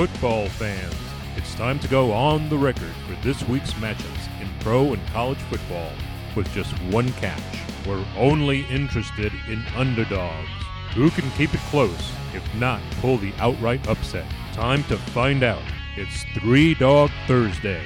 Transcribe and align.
football 0.00 0.48
fans. 0.48 0.94
It's 1.36 1.54
time 1.56 1.78
to 1.80 1.86
go 1.86 2.10
on 2.10 2.48
the 2.48 2.56
record 2.56 2.94
for 3.06 3.12
this 3.22 3.46
week's 3.46 3.74
matchups 3.74 4.40
in 4.40 4.48
pro 4.60 4.94
and 4.94 5.06
college 5.08 5.36
football 5.50 5.92
with 6.34 6.50
just 6.54 6.72
one 6.84 7.12
catch. 7.12 7.42
We're 7.86 8.02
only 8.16 8.62
interested 8.70 9.30
in 9.46 9.62
underdogs. 9.76 10.48
Who 10.94 11.10
can 11.10 11.30
keep 11.32 11.52
it 11.52 11.60
close, 11.68 12.12
if 12.32 12.42
not 12.54 12.80
pull 13.02 13.18
the 13.18 13.34
outright 13.40 13.86
upset? 13.88 14.24
Time 14.54 14.82
to 14.84 14.96
find 14.96 15.42
out. 15.42 15.60
It's 15.98 16.24
Three 16.32 16.72
Dog 16.72 17.10
Thursday. 17.26 17.84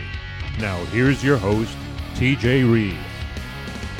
Now, 0.60 0.84
here's 0.84 1.24
your 1.24 1.36
host, 1.36 1.76
TJ 2.14 2.72
Reeves. 2.72 2.96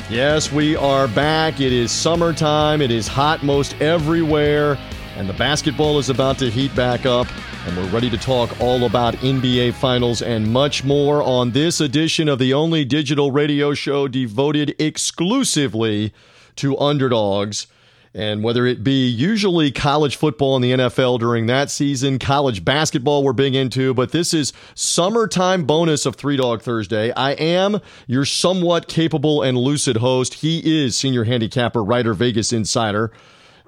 Yes, 0.09 0.53
we 0.53 0.77
are 0.77 1.09
back. 1.09 1.59
It 1.59 1.73
is 1.73 1.91
summertime. 1.91 2.81
It 2.81 2.91
is 2.91 3.09
hot 3.09 3.43
most 3.43 3.75
everywhere. 3.81 4.77
And 5.17 5.27
the 5.27 5.33
basketball 5.33 5.99
is 5.99 6.09
about 6.09 6.37
to 6.37 6.49
heat 6.49 6.73
back 6.77 7.05
up. 7.05 7.27
And 7.65 7.75
we're 7.77 7.89
ready 7.89 8.11
to 8.11 8.17
talk 8.17 8.61
all 8.61 8.85
about 8.85 9.15
NBA 9.15 9.73
Finals 9.73 10.21
and 10.21 10.53
much 10.53 10.83
more 10.83 11.23
on 11.23 11.49
this 11.49 11.81
edition 11.81 12.29
of 12.29 12.37
the 12.37 12.53
only 12.53 12.85
digital 12.85 13.31
radio 13.31 13.73
show 13.73 14.07
devoted 14.07 14.75
exclusively 14.77 16.13
to 16.57 16.77
underdogs. 16.77 17.65
And 18.13 18.43
whether 18.43 18.67
it 18.67 18.83
be 18.83 19.07
usually 19.07 19.71
college 19.71 20.15
football 20.15 20.55
in 20.55 20.61
the 20.61 20.73
NFL 20.73 21.19
during 21.19 21.47
that 21.47 21.71
season, 21.71 22.19
college 22.19 22.63
basketball 22.63 23.23
we're 23.23 23.33
big 23.33 23.55
into, 23.55 23.95
but 23.95 24.11
this 24.11 24.31
is 24.31 24.53
summertime 24.75 25.65
bonus 25.65 26.05
of 26.05 26.15
Three 26.15 26.37
Dog 26.37 26.61
Thursday. 26.61 27.11
I 27.13 27.31
am 27.31 27.81
your 28.05 28.25
somewhat 28.25 28.87
capable 28.87 29.41
and 29.41 29.57
lucid 29.57 29.97
host. 29.97 30.35
He 30.35 30.85
is 30.85 30.95
senior 30.95 31.23
handicapper, 31.23 31.83
writer, 31.83 32.13
Vegas 32.13 32.53
Insider. 32.53 33.11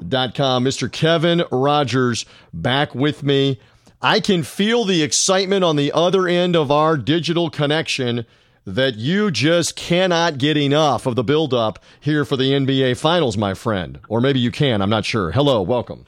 Dot 0.07 0.35
com. 0.35 0.63
Mr. 0.63 0.91
Kevin 0.91 1.43
Rogers 1.51 2.25
back 2.53 2.93
with 2.93 3.23
me. 3.23 3.59
I 4.01 4.19
can 4.19 4.43
feel 4.43 4.85
the 4.85 5.01
excitement 5.01 5.63
on 5.63 5.75
the 5.75 5.91
other 5.91 6.27
end 6.27 6.55
of 6.55 6.69
our 6.69 6.97
digital 6.97 7.49
connection 7.49 8.27
that 8.63 8.95
you 8.95 9.31
just 9.31 9.75
cannot 9.75 10.37
get 10.37 10.55
enough 10.55 11.07
of 11.07 11.15
the 11.15 11.23
buildup 11.23 11.79
here 11.99 12.23
for 12.23 12.37
the 12.37 12.51
NBA 12.51 12.99
Finals, 12.99 13.37
my 13.37 13.55
friend. 13.55 13.99
Or 14.07 14.21
maybe 14.21 14.39
you 14.39 14.51
can. 14.51 14.83
I'm 14.83 14.89
not 14.91 15.03
sure. 15.03 15.31
Hello, 15.31 15.63
welcome. 15.63 16.05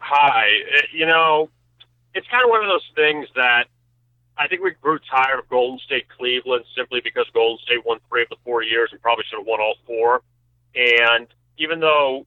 Hi. 0.00 0.46
Uh, 0.76 0.80
you 0.92 1.06
know, 1.06 1.50
it's 2.14 2.26
kind 2.26 2.42
of 2.42 2.50
one 2.50 2.64
of 2.64 2.68
those 2.68 2.90
things 2.96 3.28
that 3.36 3.68
I 4.36 4.48
think 4.48 4.64
we 4.64 4.72
grew 4.82 4.98
tired 5.08 5.38
of 5.38 5.48
Golden 5.48 5.78
State 5.78 6.06
Cleveland 6.08 6.64
simply 6.76 7.00
because 7.04 7.26
Golden 7.32 7.62
State 7.64 7.86
won 7.86 8.00
three 8.08 8.22
of 8.22 8.28
the 8.28 8.36
four 8.44 8.64
years 8.64 8.88
and 8.90 9.00
probably 9.00 9.24
should 9.30 9.38
have 9.38 9.46
won 9.46 9.60
all 9.60 9.76
four. 9.86 10.22
And 10.74 11.28
even 11.58 11.78
though 11.78 12.26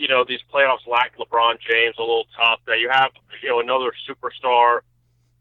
you 0.00 0.08
know, 0.08 0.24
these 0.26 0.40
playoffs 0.52 0.86
lack 0.90 1.12
LeBron 1.18 1.58
James 1.60 1.94
a 1.98 2.00
little 2.00 2.24
tough. 2.34 2.60
That 2.66 2.78
you 2.78 2.88
have, 2.90 3.10
you 3.42 3.50
know, 3.50 3.60
another 3.60 3.92
superstar 4.08 4.80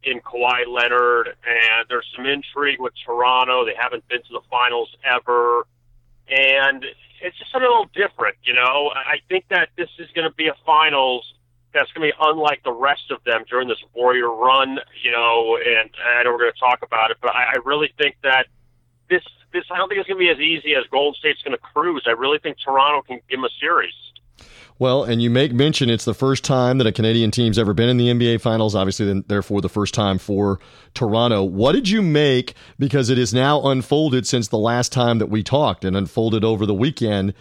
in 0.03 0.19
Kawhi 0.19 0.67
Leonard, 0.67 1.27
and 1.27 1.87
there's 1.87 2.05
some 2.13 2.25
intrigue 2.25 2.79
with 2.81 2.91
Toronto. 3.05 3.65
They 3.65 3.73
haven't 3.79 4.05
been 4.09 4.19
to 4.19 4.33
the 4.33 4.41
finals 4.51 4.89
ever, 5.05 5.65
and 6.27 6.83
it's 7.21 7.37
just 7.39 7.55
a 7.55 7.59
little 7.59 7.85
different. 7.95 8.35
You 8.43 8.53
know, 8.53 8.91
I 8.93 9.19
think 9.29 9.45
that 9.49 9.69
this 9.77 9.89
is 9.97 10.09
going 10.13 10.29
to 10.29 10.35
be 10.35 10.47
a 10.47 10.55
finals 10.65 11.33
that's 11.73 11.89
going 11.93 12.09
to 12.09 12.13
be 12.13 12.17
unlike 12.19 12.61
the 12.63 12.73
rest 12.73 13.11
of 13.11 13.23
them 13.23 13.45
during 13.49 13.69
this 13.69 13.81
Warrior 13.93 14.29
run. 14.29 14.77
You 15.01 15.11
know, 15.11 15.55
and 15.55 15.89
I 16.03 16.23
know 16.23 16.31
we're 16.31 16.39
going 16.39 16.51
to 16.51 16.59
talk 16.59 16.83
about 16.83 17.11
it, 17.11 17.17
but 17.21 17.33
I, 17.33 17.53
I 17.55 17.57
really 17.63 17.93
think 17.97 18.17
that 18.23 18.47
this 19.09 19.23
this 19.53 19.63
I 19.71 19.77
don't 19.77 19.87
think 19.87 20.01
it's 20.01 20.07
going 20.09 20.19
to 20.19 20.25
be 20.25 20.29
as 20.31 20.39
easy 20.39 20.75
as 20.75 20.83
Golden 20.91 21.15
State's 21.15 21.41
going 21.43 21.55
to 21.55 21.63
cruise. 21.73 22.03
I 22.07 22.11
really 22.11 22.39
think 22.39 22.57
Toronto 22.59 23.01
can 23.07 23.21
give 23.29 23.39
them 23.39 23.45
a 23.45 23.49
series. 23.61 23.95
Well, 24.79 25.03
and 25.03 25.21
you 25.21 25.29
make 25.29 25.51
mention 25.51 25.89
it's 25.89 26.05
the 26.05 26.13
first 26.13 26.45
time 26.45 26.77
that 26.77 26.87
a 26.87 26.93
Canadian 26.93 27.31
team's 27.31 27.59
ever 27.59 27.73
been 27.73 27.89
in 27.89 27.97
the 27.97 28.07
NBA 28.07 28.39
Finals. 28.39 28.75
Obviously, 28.75 29.05
then 29.05 29.25
therefore 29.27 29.59
the 29.59 29.67
first 29.67 29.93
time 29.93 30.17
for 30.17 30.57
Toronto. 30.93 31.43
What 31.43 31.73
did 31.73 31.89
you 31.89 32.01
make? 32.01 32.53
Because 32.79 33.09
it 33.09 33.17
is 33.17 33.33
now 33.33 33.61
unfolded 33.61 34.25
since 34.25 34.47
the 34.47 34.57
last 34.57 34.93
time 34.93 35.17
that 35.19 35.29
we 35.29 35.43
talked 35.43 35.83
and 35.83 35.97
unfolded 35.97 36.45
over 36.45 36.65
the 36.65 36.73
weekend 36.73 37.33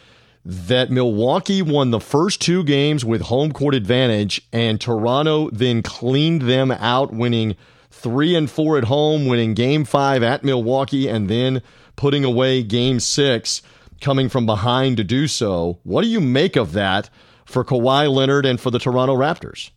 that 0.45 0.91
Milwaukee 0.91 1.63
won 1.63 1.93
the 1.93 2.01
first 2.01 2.41
two 2.41 2.65
games 2.65 3.05
with 3.05 3.23
home 3.23 3.53
court 3.53 3.75
advantage, 3.75 4.41
and 4.53 4.81
Toronto 4.81 5.49
then 5.51 5.83
cleaned 5.83 6.43
them 6.43 6.73
out, 6.73 7.13
winning 7.13 7.55
three 7.91 8.35
and 8.35 8.51
four 8.51 8.79
at 8.79 8.85
home, 8.85 9.27
winning 9.27 9.55
game 9.55 9.85
five 9.85 10.25
at 10.25 10.43
Milwaukee, 10.43 11.07
and 11.07 11.29
then 11.29 11.63
putting 11.95 12.25
away 12.25 12.65
game 12.65 12.99
six, 12.99 13.63
coming 14.01 14.29
from 14.29 14.45
behind 14.45 14.97
to 14.97 15.05
do 15.05 15.29
so. 15.29 15.79
What 15.85 16.03
do 16.03 16.09
you 16.09 16.21
make 16.21 16.57
of 16.57 16.73
that? 16.73 17.11
For 17.49 17.65
Kawhi 17.65 18.13
Leonard 18.13 18.47
and 18.47 18.61
for 18.61 18.71
the 18.71 18.79
Toronto 18.79 19.17
Raptors? 19.17 19.71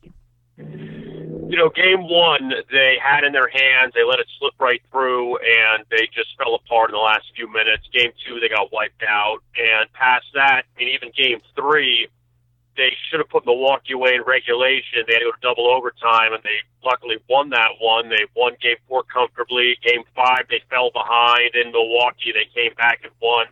You 0.57 1.57
know, 1.57 1.69
game 1.69 2.07
one, 2.07 2.53
they 2.71 2.95
had 3.03 3.23
in 3.23 3.33
their 3.33 3.49
hands, 3.49 3.91
they 3.93 4.03
let 4.07 4.19
it 4.19 4.27
slip 4.39 4.53
right 4.59 4.81
through, 4.91 5.35
and 5.35 5.83
they 5.89 6.07
just 6.13 6.31
fell 6.37 6.55
apart 6.55 6.91
in 6.91 6.95
the 6.95 7.03
last 7.03 7.25
few 7.35 7.51
minutes. 7.51 7.83
Game 7.91 8.11
two, 8.25 8.39
they 8.39 8.47
got 8.47 8.71
wiped 8.71 9.03
out. 9.03 9.39
And 9.57 9.91
past 9.91 10.27
that, 10.33 10.63
and 10.79 10.87
even 10.87 11.11
game 11.11 11.41
three, 11.55 12.07
they 12.77 12.95
should 13.09 13.19
have 13.19 13.27
put 13.27 13.45
Milwaukee 13.45 13.93
away 13.93 14.15
in 14.15 14.23
regulation. 14.23 15.03
They 15.07 15.19
had 15.19 15.19
to 15.19 15.27
go 15.27 15.35
to 15.35 15.43
double 15.43 15.67
overtime, 15.67 16.31
and 16.31 16.43
they 16.43 16.63
luckily 16.85 17.17
won 17.27 17.49
that 17.49 17.75
one. 17.81 18.07
They 18.07 18.23
won 18.35 18.55
game 18.61 18.79
four 18.87 19.03
comfortably. 19.03 19.75
Game 19.83 20.03
five, 20.15 20.47
they 20.49 20.63
fell 20.69 20.91
behind 20.91 21.51
in 21.55 21.71
Milwaukee. 21.71 22.31
They 22.31 22.47
came 22.55 22.73
back 22.75 23.03
and 23.03 23.11
won. 23.21 23.47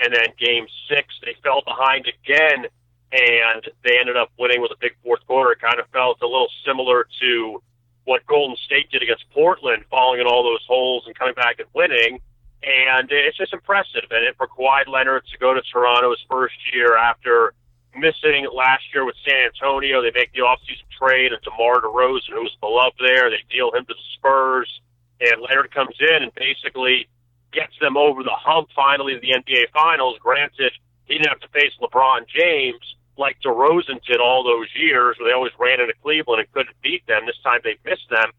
And 0.00 0.14
then 0.14 0.32
game 0.40 0.66
six, 0.88 1.12
they 1.20 1.36
fell 1.42 1.60
behind 1.60 2.08
again 2.08 2.72
and 3.14 3.62
they 3.84 3.96
ended 4.00 4.16
up 4.16 4.32
winning 4.38 4.60
with 4.60 4.72
a 4.72 4.80
big 4.80 4.92
fourth 5.02 5.24
quarter. 5.26 5.52
It 5.52 5.60
kind 5.60 5.78
of 5.78 5.86
felt 5.90 6.20
a 6.20 6.26
little 6.26 6.50
similar 6.66 7.06
to 7.20 7.62
what 8.04 8.26
Golden 8.26 8.56
State 8.66 8.90
did 8.90 9.02
against 9.02 9.24
Portland, 9.30 9.84
falling 9.88 10.20
in 10.20 10.26
all 10.26 10.42
those 10.42 10.64
holes 10.66 11.04
and 11.06 11.16
coming 11.16 11.34
back 11.34 11.60
and 11.60 11.68
winning. 11.74 12.20
And 12.64 13.08
it's 13.10 13.36
just 13.36 13.52
impressive. 13.52 14.02
And 14.10 14.36
for 14.36 14.48
Kawhi 14.48 14.88
Leonard 14.88 15.22
to 15.30 15.38
go 15.38 15.54
to 15.54 15.62
Toronto 15.62 16.10
his 16.10 16.24
first 16.28 16.54
year 16.72 16.96
after 16.96 17.54
missing 17.94 18.48
last 18.52 18.82
year 18.92 19.04
with 19.04 19.14
San 19.24 19.46
Antonio, 19.46 20.02
they 20.02 20.10
make 20.12 20.32
the 20.32 20.40
offseason 20.40 20.88
trade 20.98 21.32
of 21.32 21.40
DeMar 21.42 21.82
DeRozan, 21.82 22.34
who's 22.34 22.56
beloved 22.60 22.98
there. 22.98 23.30
They 23.30 23.44
deal 23.48 23.70
him 23.72 23.84
to 23.86 23.94
the 23.94 24.06
Spurs, 24.16 24.80
and 25.20 25.40
Leonard 25.40 25.72
comes 25.72 25.94
in 26.00 26.22
and 26.22 26.34
basically 26.34 27.06
gets 27.52 27.78
them 27.80 27.96
over 27.96 28.24
the 28.24 28.34
hump 28.34 28.70
finally 28.74 29.14
to 29.14 29.20
the 29.20 29.30
NBA 29.30 29.70
Finals. 29.72 30.18
Granted, 30.20 30.72
he 31.04 31.14
didn't 31.14 31.28
have 31.28 31.40
to 31.40 31.48
face 31.48 31.72
LeBron 31.80 32.26
James, 32.26 32.96
like 33.16 33.36
DeRozan 33.44 34.02
did 34.04 34.20
all 34.20 34.42
those 34.42 34.68
years 34.74 35.16
where 35.18 35.28
they 35.28 35.34
always 35.34 35.52
ran 35.58 35.80
into 35.80 35.94
Cleveland 36.02 36.40
and 36.40 36.52
couldn't 36.52 36.76
beat 36.82 37.06
them. 37.06 37.26
This 37.26 37.38
time 37.42 37.60
they 37.62 37.76
missed 37.84 38.08
them. 38.10 38.30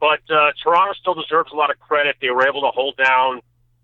But 0.00 0.20
uh, 0.30 0.52
Toronto 0.62 0.92
still 0.94 1.14
deserves 1.14 1.52
a 1.52 1.56
lot 1.56 1.70
of 1.70 1.78
credit. 1.78 2.16
They 2.20 2.30
were 2.30 2.46
able 2.46 2.62
to 2.62 2.70
hold 2.74 2.96
down 2.96 3.40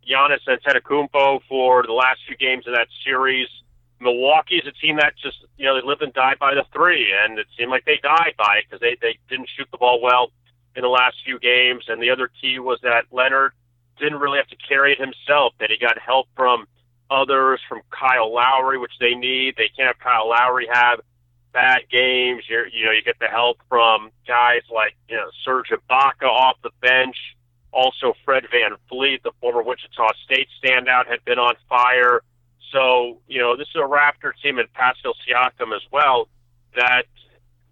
Giannis 0.09 0.41
and 0.47 0.61
Antetokounmpo 0.61 1.41
for 1.49 1.87
the 1.87 1.93
last 1.93 2.21
few 2.27 2.37
games 2.37 2.67
of 2.67 2.75
that 2.75 2.89
series. 3.05 3.49
Milwaukee 4.01 4.57
is 4.57 4.67
a 4.67 4.73
team 4.73 4.97
that 4.97 5.15
just, 5.23 5.39
you 5.57 5.65
know, 5.65 5.81
they 5.81 5.87
lived 5.87 6.03
and 6.03 6.13
died 6.13 6.39
by 6.39 6.55
the 6.55 6.65
three, 6.73 7.15
and 7.23 7.39
it 7.39 7.47
seemed 7.57 7.71
like 7.71 7.85
they 7.85 8.01
died 8.03 8.35
by 8.37 8.57
it 8.59 8.65
because 8.69 8.81
they, 8.81 8.97
they 9.01 9.17
didn't 9.29 9.49
shoot 9.57 9.69
the 9.71 9.79
ball 9.79 10.01
well 10.03 10.33
in 10.75 10.83
the 10.83 10.89
last 10.89 11.17
few 11.25 11.39
games. 11.39 11.85
And 11.89 12.03
the 12.03 12.11
other 12.11 12.29
key 12.41 12.59
was 12.59 12.81
that 12.83 13.05
Leonard 13.13 13.53
didn't 13.99 14.19
really 14.19 14.39
have 14.39 14.49
to 14.49 14.57
carry 14.57 14.93
it 14.93 14.99
himself, 14.99 15.55
that 15.61 15.71
he 15.71 15.79
got 15.79 15.99
help 15.99 16.27
from– 16.37 16.67
others 17.13 17.61
from 17.69 17.83
Kyle 17.91 18.33
Lowry, 18.33 18.79
which 18.79 18.93
they 19.01 19.15
need. 19.15 19.55
They 19.57 19.71
can't 19.77 19.89
have 19.89 19.99
Kyle 19.99 20.29
Lowry 20.29 20.69
have 20.73 21.01
bad 21.53 21.83
games. 21.91 22.45
You're, 22.49 22.67
you 22.69 22.87
know, 22.87 22.93
you 22.93 23.03
get 23.03 23.19
the 23.21 23.29
help 23.29 23.59
from 23.69 24.11
guys 24.27 24.63
like, 24.75 24.97
you 25.09 25.17
know, 25.17 25.29
Serge 25.45 25.71
Ibaka 25.71 26.25
off 26.25 26.57
the 26.63 26.71
bench. 26.81 27.17
Also, 27.73 28.15
Fred 28.25 28.45
Van 28.51 28.77
Vleet, 28.91 29.23
the 29.23 29.33
former 29.41 29.63
Wichita 29.63 30.09
State 30.25 30.49
standout, 30.63 31.07
had 31.07 31.25
been 31.25 31.39
on 31.39 31.55
fire. 31.69 32.23
So, 32.71 33.19
you 33.29 33.41
know, 33.41 33.57
this 33.57 33.69
is 33.69 33.77
a 33.77 33.87
Raptor 33.87 34.33
team 34.43 34.59
and 34.59 34.71
Pascal 34.73 35.15
Siakam 35.27 35.75
as 35.75 35.83
well 35.91 36.29
that, 36.77 37.05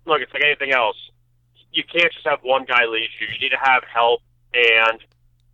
look, 0.05 0.20
it's 0.20 0.32
like 0.32 0.44
anything 0.44 0.73
else. 0.73 0.97
You 1.73 1.85
can't 1.85 2.12
just 2.12 2.26
have 2.26 2.41
one 2.43 2.64
guy 2.64 2.85
lead 2.87 3.09
you. 3.20 3.26
You 3.32 3.41
need 3.41 3.50
to 3.50 3.59
have 3.62 3.82
help. 3.85 4.20
And 4.53 5.00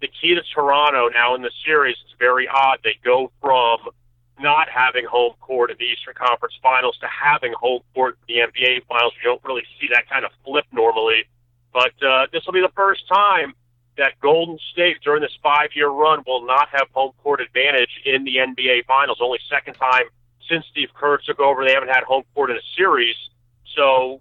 the 0.00 0.08
key 0.08 0.34
to 0.34 0.43
Toronto 0.54 1.08
now 1.08 1.34
in 1.34 1.43
the 1.43 1.50
series 1.64 1.96
is 2.06 2.14
very 2.19 2.48
odd. 2.48 2.78
They 2.84 2.98
go 3.04 3.31
from 3.40 3.78
not 4.38 4.69
having 4.69 5.06
home 5.06 5.32
court 5.40 5.70
in 5.70 5.76
the 5.78 5.84
Eastern 5.84 6.14
Conference 6.14 6.54
Finals 6.62 6.98
to 7.00 7.06
having 7.06 7.54
home 7.54 7.81
court 7.94 8.19
in 8.28 8.37
the 8.37 8.43
NBA 8.43 8.87
Finals. 8.87 9.14
You 9.22 9.31
don't 9.31 9.44
really 9.44 9.64
see 9.81 9.88
that 9.93 10.08
kind 10.08 10.25
of 10.25 10.31
flip 10.44 10.66
normally, 10.72 11.25
but 11.72 11.94
uh, 12.02 12.26
this 12.32 12.44
will 12.44 12.52
be 12.52 12.60
the 12.60 12.72
first 12.76 13.08
time 13.08 13.54
that 13.96 14.12
Golden 14.20 14.58
State 14.72 14.98
during 15.02 15.22
this 15.22 15.37
five-year 15.43 15.88
run 15.88 16.22
will 16.26 16.44
not 16.44 16.69
have 16.69 16.88
home 16.93 17.12
court 17.22 17.40
advantage 17.40 18.02
in 18.04 18.25
the 18.25 18.37
NBA 18.37 18.84
Finals. 18.84 19.19
Only 19.22 19.38
second 19.48 19.75
time 19.75 20.04
since 20.48 20.66
Steve 20.70 20.90
Kerr 20.94 21.19
took 21.19 21.40
over, 21.40 21.64
they 21.64 21.72
haven't 21.72 21.88
had 21.88 22.04
home 22.04 22.25
court 22.34 22.50
in 22.50 22.56
a 22.56 22.66
series. 22.76 23.16
So 23.75 24.20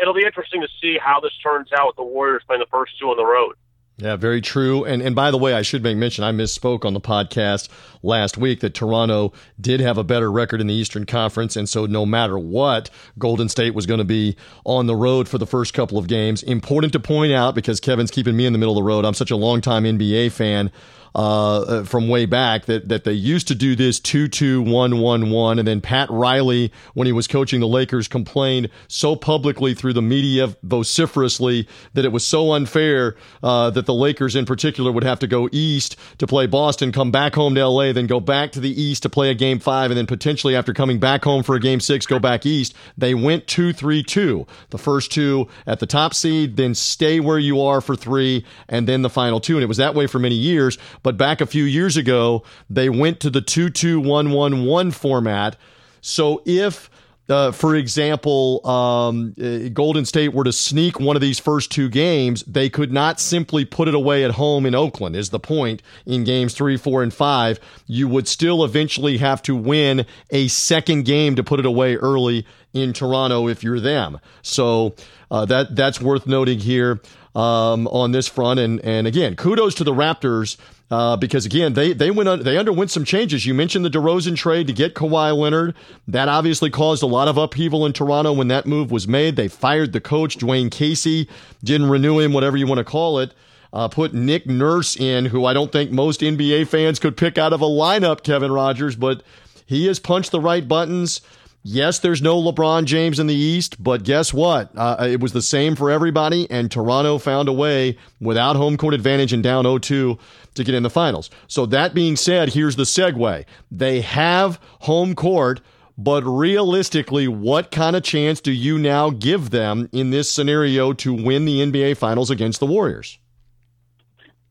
it'll 0.00 0.14
be 0.14 0.24
interesting 0.24 0.60
to 0.60 0.68
see 0.80 0.98
how 0.98 1.20
this 1.20 1.32
turns 1.42 1.72
out 1.72 1.88
with 1.88 1.96
the 1.96 2.04
Warriors 2.04 2.42
playing 2.46 2.60
the 2.60 2.70
first 2.70 2.98
two 2.98 3.06
on 3.06 3.16
the 3.16 3.24
road. 3.24 3.54
Yeah, 3.96 4.16
very 4.16 4.40
true. 4.40 4.84
And 4.84 5.00
and 5.00 5.14
by 5.14 5.30
the 5.30 5.38
way, 5.38 5.54
I 5.54 5.62
should 5.62 5.84
make 5.84 5.96
mention 5.96 6.24
I 6.24 6.32
misspoke 6.32 6.84
on 6.84 6.94
the 6.94 7.00
podcast 7.00 7.68
last 8.02 8.36
week 8.36 8.58
that 8.60 8.74
Toronto 8.74 9.32
did 9.60 9.78
have 9.78 9.98
a 9.98 10.02
better 10.02 10.32
record 10.32 10.60
in 10.60 10.66
the 10.66 10.74
Eastern 10.74 11.06
Conference, 11.06 11.54
and 11.54 11.68
so 11.68 11.86
no 11.86 12.04
matter 12.04 12.36
what, 12.36 12.90
Golden 13.20 13.48
State 13.48 13.72
was 13.72 13.86
going 13.86 13.98
to 13.98 14.04
be 14.04 14.36
on 14.64 14.86
the 14.88 14.96
road 14.96 15.28
for 15.28 15.38
the 15.38 15.46
first 15.46 15.74
couple 15.74 15.96
of 15.96 16.08
games. 16.08 16.42
Important 16.42 16.92
to 16.94 17.00
point 17.00 17.32
out 17.32 17.54
because 17.54 17.78
Kevin's 17.78 18.10
keeping 18.10 18.36
me 18.36 18.46
in 18.46 18.52
the 18.52 18.58
middle 18.58 18.76
of 18.76 18.82
the 18.82 18.88
road. 18.88 19.04
I'm 19.04 19.14
such 19.14 19.30
a 19.30 19.36
longtime 19.36 19.84
NBA 19.84 20.32
fan 20.32 20.72
uh, 21.14 21.84
from 21.84 22.08
way 22.08 22.26
back 22.26 22.66
that, 22.66 22.88
that 22.88 23.04
they 23.04 23.12
used 23.12 23.48
to 23.48 23.54
do 23.54 23.76
this 23.76 24.00
2 24.00 24.28
2 24.28 24.62
1 24.62 24.98
1 24.98 25.30
1. 25.30 25.58
And 25.58 25.68
then 25.68 25.80
Pat 25.80 26.10
Riley, 26.10 26.72
when 26.94 27.06
he 27.06 27.12
was 27.12 27.26
coaching 27.26 27.60
the 27.60 27.68
Lakers, 27.68 28.08
complained 28.08 28.68
so 28.88 29.16
publicly 29.16 29.74
through 29.74 29.92
the 29.92 30.02
media 30.02 30.54
vociferously 30.62 31.68
that 31.94 32.04
it 32.04 32.12
was 32.12 32.26
so 32.26 32.52
unfair 32.52 33.16
uh, 33.42 33.70
that 33.70 33.86
the 33.86 33.94
Lakers 33.94 34.36
in 34.36 34.44
particular 34.44 34.92
would 34.92 35.04
have 35.04 35.18
to 35.20 35.26
go 35.26 35.48
east 35.52 35.96
to 36.18 36.26
play 36.26 36.46
Boston, 36.46 36.92
come 36.92 37.10
back 37.10 37.34
home 37.34 37.54
to 37.54 37.66
LA, 37.66 37.92
then 37.92 38.06
go 38.06 38.20
back 38.20 38.52
to 38.52 38.60
the 38.60 38.80
east 38.80 39.02
to 39.04 39.08
play 39.08 39.30
a 39.30 39.34
game 39.34 39.58
five, 39.58 39.90
and 39.90 39.98
then 39.98 40.06
potentially 40.06 40.56
after 40.56 40.72
coming 40.72 40.98
back 40.98 41.24
home 41.24 41.42
for 41.42 41.54
a 41.54 41.60
game 41.60 41.80
six, 41.80 42.06
go 42.06 42.18
back 42.18 42.44
east. 42.44 42.74
They 42.98 43.14
went 43.14 43.46
2 43.46 43.72
3 43.72 44.02
2. 44.02 44.46
The 44.70 44.78
first 44.78 45.12
two 45.12 45.48
at 45.66 45.80
the 45.80 45.86
top 45.86 46.14
seed, 46.14 46.56
then 46.56 46.74
stay 46.74 47.20
where 47.20 47.38
you 47.38 47.60
are 47.62 47.80
for 47.80 47.96
three, 47.96 48.44
and 48.68 48.88
then 48.88 49.02
the 49.02 49.10
final 49.10 49.40
two. 49.40 49.56
And 49.56 49.62
it 49.62 49.66
was 49.66 49.76
that 49.78 49.94
way 49.94 50.06
for 50.06 50.18
many 50.18 50.34
years. 50.34 50.78
But 51.04 51.16
back 51.16 51.40
a 51.40 51.46
few 51.46 51.62
years 51.62 51.96
ago, 51.96 52.42
they 52.68 52.88
went 52.88 53.20
to 53.20 53.30
the 53.30 53.40
2 53.40 53.70
2 53.70 54.00
1 54.00 54.30
1 54.32 54.64
1 54.64 54.90
format. 54.90 55.56
So 56.00 56.42
if 56.44 56.90
uh, 57.28 57.52
for 57.52 57.74
example, 57.74 58.66
um, 58.66 59.34
uh, 59.40 59.70
Golden 59.72 60.04
State 60.04 60.34
were 60.34 60.44
to 60.44 60.52
sneak 60.52 61.00
one 61.00 61.16
of 61.16 61.22
these 61.22 61.38
first 61.38 61.72
two 61.72 61.88
games, 61.88 62.42
they 62.42 62.68
could 62.68 62.92
not 62.92 63.18
simply 63.18 63.64
put 63.64 63.88
it 63.88 63.94
away 63.94 64.24
at 64.24 64.32
home 64.32 64.66
in 64.66 64.74
Oakland, 64.74 65.16
is 65.16 65.30
the 65.30 65.40
point 65.40 65.82
in 66.04 66.24
games 66.24 66.52
three, 66.52 66.76
four, 66.76 67.02
and 67.02 67.14
five. 67.14 67.58
You 67.86 68.08
would 68.08 68.28
still 68.28 68.62
eventually 68.62 69.16
have 69.18 69.40
to 69.42 69.56
win 69.56 70.04
a 70.30 70.48
second 70.48 71.06
game 71.06 71.34
to 71.36 71.42
put 71.42 71.60
it 71.60 71.66
away 71.66 71.96
early 71.96 72.46
in 72.74 72.92
Toronto 72.92 73.48
if 73.48 73.64
you're 73.64 73.80
them. 73.80 74.20
So 74.42 74.94
uh, 75.30 75.46
that 75.46 75.74
that's 75.74 76.02
worth 76.02 76.26
noting 76.26 76.58
here 76.58 77.00
um, 77.34 77.86
on 77.88 78.12
this 78.12 78.28
front. 78.28 78.60
And 78.60 78.80
and 78.80 79.06
again, 79.06 79.34
kudos 79.34 79.74
to 79.76 79.84
the 79.84 79.94
Raptors 79.94 80.58
uh, 80.90 81.16
because 81.16 81.46
again, 81.46 81.72
they 81.72 81.92
they 81.92 82.10
went 82.10 82.44
they 82.44 82.58
underwent 82.58 82.90
some 82.90 83.04
changes. 83.04 83.46
You 83.46 83.54
mentioned 83.54 83.84
the 83.84 83.90
DeRozan 83.90 84.36
trade 84.36 84.66
to 84.66 84.72
get 84.72 84.94
Kawhi 84.94 85.36
Leonard. 85.36 85.74
That 86.06 86.28
obviously 86.28 86.70
caused 86.70 87.02
a 87.02 87.06
lot 87.06 87.26
of 87.26 87.38
upheaval 87.38 87.86
in 87.86 87.92
Toronto 87.92 88.32
when 88.32 88.48
that 88.48 88.66
move 88.66 88.90
was 88.90 89.08
made. 89.08 89.36
They 89.36 89.48
fired 89.48 89.92
the 89.92 90.00
coach 90.00 90.38
Dwane 90.38 90.70
Casey, 90.70 91.28
didn't 91.62 91.88
renew 91.88 92.18
him, 92.18 92.32
whatever 92.32 92.56
you 92.56 92.66
want 92.66 92.78
to 92.78 92.84
call 92.84 93.18
it. 93.18 93.32
Uh, 93.72 93.88
put 93.88 94.14
Nick 94.14 94.46
Nurse 94.46 94.94
in, 94.94 95.24
who 95.24 95.46
I 95.46 95.52
don't 95.52 95.72
think 95.72 95.90
most 95.90 96.20
NBA 96.20 96.68
fans 96.68 97.00
could 97.00 97.16
pick 97.16 97.38
out 97.38 97.52
of 97.52 97.60
a 97.60 97.66
lineup. 97.66 98.22
Kevin 98.22 98.52
Rogers, 98.52 98.94
but 98.94 99.22
he 99.66 99.86
has 99.86 99.98
punched 99.98 100.30
the 100.30 100.40
right 100.40 100.66
buttons. 100.68 101.22
Yes, 101.66 101.98
there's 102.00 102.20
no 102.20 102.38
LeBron 102.42 102.84
James 102.84 103.18
in 103.18 103.26
the 103.26 103.34
East, 103.34 103.82
but 103.82 104.04
guess 104.04 104.34
what? 104.34 104.70
Uh, 104.76 105.08
it 105.08 105.20
was 105.20 105.32
the 105.32 105.40
same 105.40 105.76
for 105.76 105.90
everybody, 105.90 106.46
and 106.50 106.70
Toronto 106.70 107.16
found 107.16 107.48
a 107.48 107.54
way 107.54 107.96
without 108.20 108.54
home 108.54 108.76
court 108.76 108.92
advantage 108.92 109.32
and 109.32 109.42
down 109.42 109.64
0 109.64 109.78
2 109.78 110.18
to 110.56 110.64
get 110.64 110.74
in 110.74 110.82
the 110.82 110.90
finals. 110.90 111.30
So, 111.48 111.64
that 111.64 111.94
being 111.94 112.16
said, 112.16 112.50
here's 112.50 112.76
the 112.76 112.82
segue. 112.82 113.46
They 113.70 114.02
have 114.02 114.60
home 114.80 115.14
court, 115.14 115.62
but 115.96 116.22
realistically, 116.24 117.28
what 117.28 117.70
kind 117.70 117.96
of 117.96 118.02
chance 118.02 118.42
do 118.42 118.52
you 118.52 118.78
now 118.78 119.08
give 119.08 119.48
them 119.48 119.88
in 119.90 120.10
this 120.10 120.30
scenario 120.30 120.92
to 120.92 121.14
win 121.14 121.46
the 121.46 121.60
NBA 121.60 121.96
Finals 121.96 122.30
against 122.30 122.60
the 122.60 122.66
Warriors? 122.66 123.18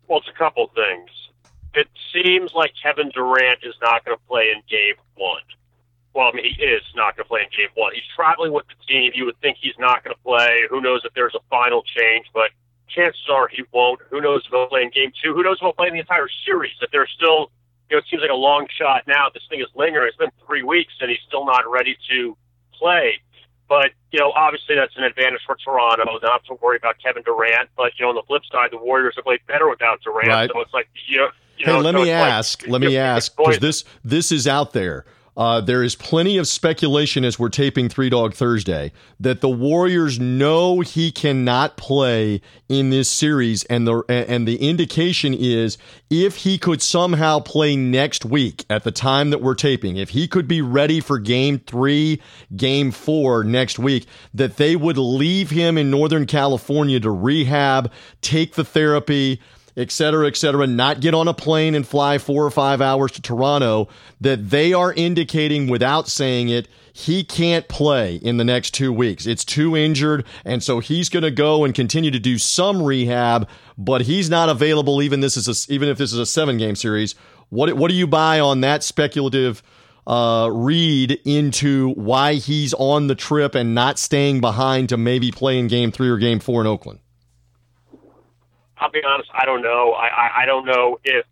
Well, 0.07 0.17
it's 0.17 0.29
a 0.29 0.37
couple 0.37 0.71
things. 0.73 1.11
It 1.75 1.89
seems 2.11 2.53
like 2.55 2.71
Kevin 2.81 3.11
Durant 3.13 3.59
is 3.61 3.75
not 3.83 4.03
going 4.03 4.17
to 4.17 4.23
play 4.27 4.49
in 4.49 4.63
game 4.67 4.95
one 5.15 5.41
well, 6.13 6.29
I 6.29 6.31
mean, 6.35 6.45
he 6.45 6.63
is 6.63 6.83
not 6.95 7.15
going 7.15 7.25
to 7.25 7.29
play 7.29 7.41
in 7.41 7.49
game 7.57 7.69
one. 7.75 7.93
He's 7.93 8.03
traveling 8.15 8.53
with 8.53 8.65
the 8.67 8.75
team. 8.87 9.11
You 9.15 9.25
would 9.25 9.39
think 9.41 9.57
he's 9.59 9.77
not 9.79 10.03
going 10.03 10.15
to 10.15 10.21
play. 10.21 10.61
Who 10.69 10.79
knows 10.79 11.01
if 11.03 11.13
there's 11.13 11.35
a 11.35 11.41
final 11.49 11.83
change, 11.83 12.27
but 12.33 12.51
chances 12.87 13.27
are 13.31 13.47
he 13.47 13.63
won't. 13.71 13.99
Who 14.09 14.21
knows 14.21 14.43
if 14.45 14.51
he'll 14.51 14.67
play 14.67 14.83
in 14.83 14.91
game 14.91 15.11
two? 15.23 15.33
Who 15.33 15.43
knows 15.43 15.57
if 15.57 15.61
he'll 15.61 15.73
play 15.73 15.87
in 15.87 15.93
the 15.93 15.99
entire 15.99 16.27
series? 16.45 16.73
If 16.81 16.91
there's 16.91 17.09
still, 17.15 17.51
you 17.89 17.95
know, 17.95 17.97
it 17.97 18.05
seems 18.09 18.21
like 18.21 18.31
a 18.31 18.35
long 18.35 18.67
shot 18.77 19.03
now. 19.07 19.29
This 19.33 19.43
thing 19.49 19.59
is 19.59 19.67
lingering. 19.75 20.07
It's 20.07 20.17
been 20.17 20.31
three 20.45 20.63
weeks 20.63 20.93
and 21.01 21.09
he's 21.09 21.19
still 21.27 21.45
not 21.45 21.69
ready 21.69 21.97
to 22.09 22.37
play. 22.73 23.19
But, 23.67 23.91
you 24.11 24.19
know, 24.19 24.31
obviously 24.33 24.75
that's 24.75 24.95
an 24.97 25.03
advantage 25.03 25.41
for 25.47 25.55
Toronto. 25.55 26.19
Not 26.21 26.45
to 26.45 26.53
worry 26.61 26.77
about 26.77 26.97
Kevin 27.01 27.23
Durant. 27.23 27.69
But, 27.75 27.93
you 27.97 28.05
know, 28.05 28.09
on 28.09 28.15
the 28.15 28.23
flip 28.27 28.43
side, 28.51 28.69
the 28.71 28.77
Warriors 28.77 29.13
have 29.15 29.25
played 29.25 29.39
better 29.47 29.67
without 29.67 30.01
Durant. 30.03 30.27
Right. 30.27 30.49
So 30.53 30.61
it's 30.61 30.73
like, 30.73 30.87
you 31.07 31.17
know, 31.17 31.29
you 31.57 31.65
hey, 31.65 31.71
know, 31.71 31.79
let 31.79 31.95
so 31.95 32.03
me 32.03 32.11
ask. 32.11 32.61
Like, 32.63 32.71
let 32.71 32.81
me 32.81 32.97
ask 32.97 33.35
because 33.35 33.59
this 33.59 33.83
this 34.03 34.31
is 34.31 34.47
out 34.47 34.73
there. 34.73 35.05
Uh, 35.35 35.61
there 35.61 35.81
is 35.81 35.95
plenty 35.95 36.37
of 36.37 36.47
speculation 36.47 37.25
as 37.25 37.39
we're 37.39 37.49
taping 37.49 37.89
Three 37.89 38.09
Dog 38.09 38.35
Thursday 38.35 38.91
that 39.19 39.41
the 39.41 39.49
Warriors 39.49 40.19
know 40.19 40.81
he 40.81 41.11
cannot 41.11 41.75
play 41.75 42.41
in 42.69 42.91
this 42.91 43.09
series, 43.09 43.63
and 43.65 43.87
the 43.87 44.03
and 44.07 44.47
the 44.47 44.57
indication 44.57 45.33
is 45.33 45.77
if 46.09 46.37
he 46.37 46.57
could 46.57 46.81
somehow 46.81 47.39
play 47.39 47.75
next 47.75 48.25
week 48.25 48.63
at 48.69 48.83
the 48.83 48.91
time 48.91 49.31
that 49.31 49.41
we're 49.41 49.55
taping, 49.55 49.97
if 49.97 50.09
he 50.09 50.27
could 50.27 50.47
be 50.47 50.61
ready 50.61 50.99
for 50.99 51.17
Game 51.17 51.59
Three, 51.59 52.21
Game 52.55 52.91
Four 52.91 53.43
next 53.43 53.79
week, 53.79 54.05
that 54.35 54.57
they 54.57 54.75
would 54.75 54.97
leave 54.97 55.49
him 55.49 55.77
in 55.79 55.89
Northern 55.89 56.27
California 56.27 56.99
to 56.99 57.09
rehab, 57.09 57.91
take 58.21 58.53
the 58.53 58.63
therapy 58.63 59.41
et 59.75 59.91
cetera, 59.91 60.27
et 60.27 60.37
cetera, 60.37 60.67
not 60.67 60.99
get 60.99 61.13
on 61.13 61.27
a 61.27 61.33
plane 61.33 61.75
and 61.75 61.87
fly 61.87 62.17
four 62.17 62.45
or 62.45 62.51
five 62.51 62.81
hours 62.81 63.11
to 63.11 63.21
Toronto, 63.21 63.87
that 64.21 64.49
they 64.49 64.73
are 64.73 64.93
indicating 64.93 65.67
without 65.67 66.07
saying 66.07 66.49
it, 66.49 66.67
he 66.95 67.23
can't 67.23 67.67
play 67.67 68.17
in 68.17 68.37
the 68.37 68.43
next 68.43 68.71
two 68.71 68.93
weeks. 68.93 69.25
It's 69.25 69.43
too 69.43 69.75
injured. 69.75 70.25
And 70.45 70.61
so 70.61 70.79
he's 70.79 71.09
going 71.09 71.23
to 71.23 71.31
go 71.31 71.63
and 71.63 71.73
continue 71.73 72.11
to 72.11 72.19
do 72.19 72.37
some 72.37 72.83
rehab, 72.83 73.49
but 73.77 74.01
he's 74.01 74.29
not 74.29 74.49
available 74.49 75.01
even 75.01 75.19
this 75.19 75.35
is 75.35 75.47
a, 75.47 75.73
even 75.73 75.89
if 75.89 75.97
this 75.97 76.13
is 76.13 76.19
a 76.19 76.25
seven 76.25 76.57
game 76.57 76.75
series. 76.75 77.15
What, 77.49 77.73
what 77.73 77.89
do 77.89 77.95
you 77.95 78.05
buy 78.05 78.39
on 78.39 78.61
that 78.61 78.83
speculative, 78.83 79.63
uh, 80.05 80.49
read 80.51 81.19
into 81.25 81.89
why 81.93 82.35
he's 82.35 82.75
on 82.75 83.07
the 83.07 83.15
trip 83.15 83.55
and 83.55 83.73
not 83.73 83.97
staying 83.97 84.41
behind 84.41 84.89
to 84.89 84.97
maybe 84.97 85.31
play 85.31 85.57
in 85.57 85.67
game 85.67 85.91
three 85.91 86.09
or 86.09 86.17
game 86.17 86.39
four 86.39 86.61
in 86.61 86.67
Oakland? 86.67 86.99
I'll 88.83 88.91
be 88.91 89.01
honest, 89.07 89.29
I 89.33 89.45
don't 89.45 89.61
know. 89.61 89.93
I, 89.93 90.07
I, 90.07 90.41
I 90.41 90.45
don't 90.45 90.65
know 90.65 90.99
if 91.05 91.25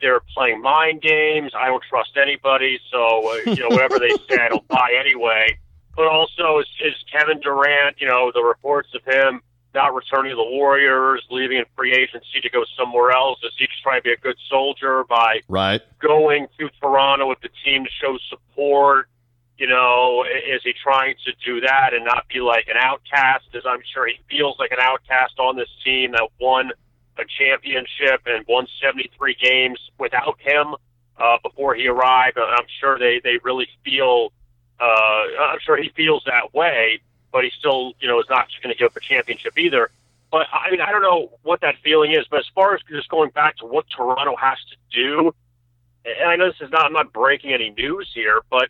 they're 0.00 0.20
playing 0.34 0.62
mind 0.62 1.02
games. 1.02 1.52
I 1.54 1.66
don't 1.66 1.82
trust 1.88 2.16
anybody, 2.16 2.80
so 2.90 3.30
uh, 3.30 3.50
you 3.50 3.56
know 3.56 3.68
whatever 3.68 3.98
they 3.98 4.08
say, 4.28 4.40
I 4.40 4.48
don't 4.48 4.66
buy 4.66 4.96
anyway. 4.98 5.58
But 5.94 6.06
also, 6.06 6.58
is, 6.58 6.66
is 6.82 6.94
Kevin 7.12 7.40
Durant? 7.40 8.00
You 8.00 8.08
know 8.08 8.32
the 8.34 8.42
reports 8.42 8.88
of 8.94 9.02
him 9.04 9.42
not 9.74 9.94
returning 9.94 10.30
to 10.30 10.36
the 10.36 10.42
Warriors, 10.42 11.22
leaving 11.30 11.58
in 11.58 11.64
free 11.76 11.92
agency 11.92 12.40
to 12.42 12.48
go 12.48 12.64
somewhere 12.78 13.10
else. 13.10 13.38
Is 13.44 13.52
he 13.58 13.66
just 13.66 13.82
trying 13.82 14.00
to 14.00 14.02
be 14.02 14.12
a 14.12 14.16
good 14.16 14.36
soldier 14.48 15.04
by 15.04 15.40
right 15.48 15.82
going 16.00 16.48
to 16.58 16.70
Toronto 16.80 17.28
with 17.28 17.40
the 17.42 17.50
team 17.62 17.84
to 17.84 17.90
show 18.00 18.16
support? 18.30 19.08
You 19.58 19.66
know, 19.66 20.24
is 20.24 20.62
he 20.64 20.72
trying 20.82 21.14
to 21.24 21.32
do 21.44 21.60
that 21.60 21.94
and 21.94 22.04
not 22.04 22.24
be 22.28 22.40
like 22.40 22.66
an 22.68 22.76
outcast? 22.78 23.44
As 23.54 23.62
I'm 23.66 23.80
sure 23.94 24.06
he 24.06 24.14
feels 24.28 24.56
like 24.58 24.72
an 24.72 24.80
outcast 24.80 25.38
on 25.38 25.56
this 25.56 25.68
team 25.84 26.12
that 26.12 26.28
won 26.40 26.72
a 27.18 27.24
championship 27.38 28.22
and 28.26 28.44
won 28.48 28.66
73 28.80 29.36
games 29.40 29.78
without 29.98 30.38
him 30.40 30.74
uh, 31.18 31.38
before 31.42 31.74
he 31.74 31.88
arrived. 31.88 32.38
I'm 32.38 32.66
sure 32.80 32.98
they 32.98 33.20
they 33.22 33.38
really 33.42 33.68
feel. 33.84 34.32
Uh, 34.78 35.24
I'm 35.40 35.58
sure 35.60 35.76
he 35.76 35.88
feels 35.96 36.22
that 36.26 36.52
way, 36.52 37.00
but 37.32 37.44
he 37.44 37.50
still, 37.58 37.94
you 38.00 38.08
know, 38.08 38.20
is 38.20 38.26
not 38.28 38.48
just 38.48 38.62
going 38.62 38.74
to 38.74 38.78
give 38.78 38.86
up 38.86 38.96
a 38.96 39.00
championship 39.00 39.58
either. 39.58 39.90
But 40.30 40.46
I 40.52 40.70
mean, 40.70 40.80
I 40.80 40.90
don't 40.90 41.02
know 41.02 41.38
what 41.42 41.60
that 41.62 41.76
feeling 41.82 42.12
is. 42.12 42.26
But 42.30 42.40
as 42.40 42.46
far 42.54 42.74
as 42.74 42.80
just 42.88 43.08
going 43.08 43.30
back 43.30 43.56
to 43.58 43.66
what 43.66 43.86
Toronto 43.88 44.36
has 44.36 44.58
to 44.70 44.76
do, 44.90 45.34
and 46.04 46.28
I 46.28 46.36
know 46.36 46.48
this 46.48 46.60
is 46.60 46.70
not, 46.70 46.84
I'm 46.84 46.92
not 46.92 47.12
breaking 47.12 47.52
any 47.52 47.70
news 47.70 48.10
here, 48.14 48.42
but 48.50 48.68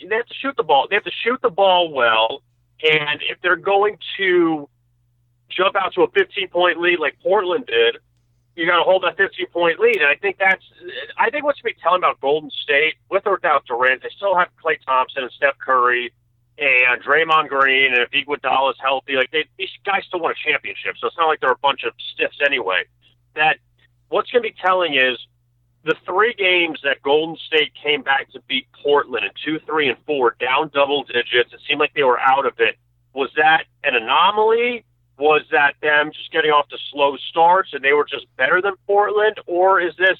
they 0.00 0.14
have 0.14 0.26
to 0.26 0.34
shoot 0.34 0.56
the 0.56 0.62
ball. 0.62 0.86
They 0.88 0.96
have 0.96 1.04
to 1.04 1.12
shoot 1.24 1.40
the 1.42 1.50
ball 1.50 1.92
well, 1.92 2.42
and 2.82 3.20
if 3.28 3.40
they're 3.42 3.56
going 3.56 3.98
to 4.18 4.68
jump 5.50 5.76
out 5.76 5.94
to 5.94 6.02
a 6.02 6.10
15 6.10 6.48
point 6.48 6.80
lead 6.80 6.98
like 6.98 7.18
Portland 7.22 7.66
did, 7.66 7.98
you 8.56 8.66
got 8.66 8.78
to 8.78 8.82
hold 8.82 9.04
that 9.04 9.16
15 9.16 9.46
point 9.46 9.78
lead. 9.78 9.96
And 9.96 10.06
I 10.06 10.16
think 10.16 10.38
that's, 10.38 10.64
I 11.18 11.30
think 11.30 11.44
what's 11.44 11.60
going 11.60 11.74
to 11.74 11.76
be 11.76 11.82
telling 11.82 12.00
about 12.00 12.20
Golden 12.20 12.50
State, 12.50 12.94
with 13.10 13.26
or 13.26 13.32
without 13.32 13.64
Durant, 13.66 14.02
they 14.02 14.10
still 14.16 14.36
have 14.36 14.48
Klay 14.62 14.76
Thompson 14.84 15.22
and 15.22 15.32
Steph 15.32 15.58
Curry 15.58 16.12
and 16.58 17.02
Draymond 17.02 17.48
Green, 17.48 17.94
and 17.94 18.02
if 18.02 18.10
Iguodala 18.10 18.72
is 18.72 18.76
healthy, 18.82 19.14
like 19.16 19.30
they, 19.30 19.46
these 19.56 19.70
guys 19.84 20.02
still 20.06 20.20
want 20.20 20.36
a 20.36 20.50
championship. 20.50 20.96
So 21.00 21.06
it's 21.06 21.16
not 21.16 21.26
like 21.26 21.40
they're 21.40 21.52
a 21.52 21.58
bunch 21.58 21.84
of 21.84 21.94
stiffs 22.12 22.38
anyway. 22.44 22.82
That 23.34 23.56
what's 24.10 24.30
going 24.30 24.42
to 24.42 24.50
be 24.50 24.54
telling 24.62 24.94
is 24.94 25.16
the 25.84 25.94
three 26.04 26.34
games 26.34 26.80
that 26.84 27.02
Golden 27.02 27.36
State 27.46 27.72
came 27.82 28.02
back 28.02 28.30
to 28.32 28.40
beat 28.46 28.66
Portland 28.82 29.24
in 29.24 29.30
two, 29.42 29.58
three, 29.64 29.88
and 29.88 29.96
four, 30.06 30.36
down 30.38 30.70
double 30.74 31.04
digits. 31.04 31.52
It 31.52 31.60
seemed 31.66 31.80
like 31.80 31.94
they 31.94 32.02
were 32.02 32.20
out 32.20 32.44
of 32.44 32.52
it. 32.58 32.76
Was 33.14 33.30
that 33.36 33.64
an 33.82 33.94
anomaly? 33.94 34.84
Was 35.20 35.42
that 35.52 35.74
them 35.82 36.12
just 36.12 36.32
getting 36.32 36.50
off 36.50 36.66
to 36.68 36.78
slow 36.90 37.18
starts 37.28 37.74
and 37.74 37.84
they 37.84 37.92
were 37.92 38.06
just 38.06 38.24
better 38.38 38.62
than 38.62 38.72
Portland? 38.86 39.38
Or 39.46 39.78
is 39.78 39.94
this, 39.96 40.16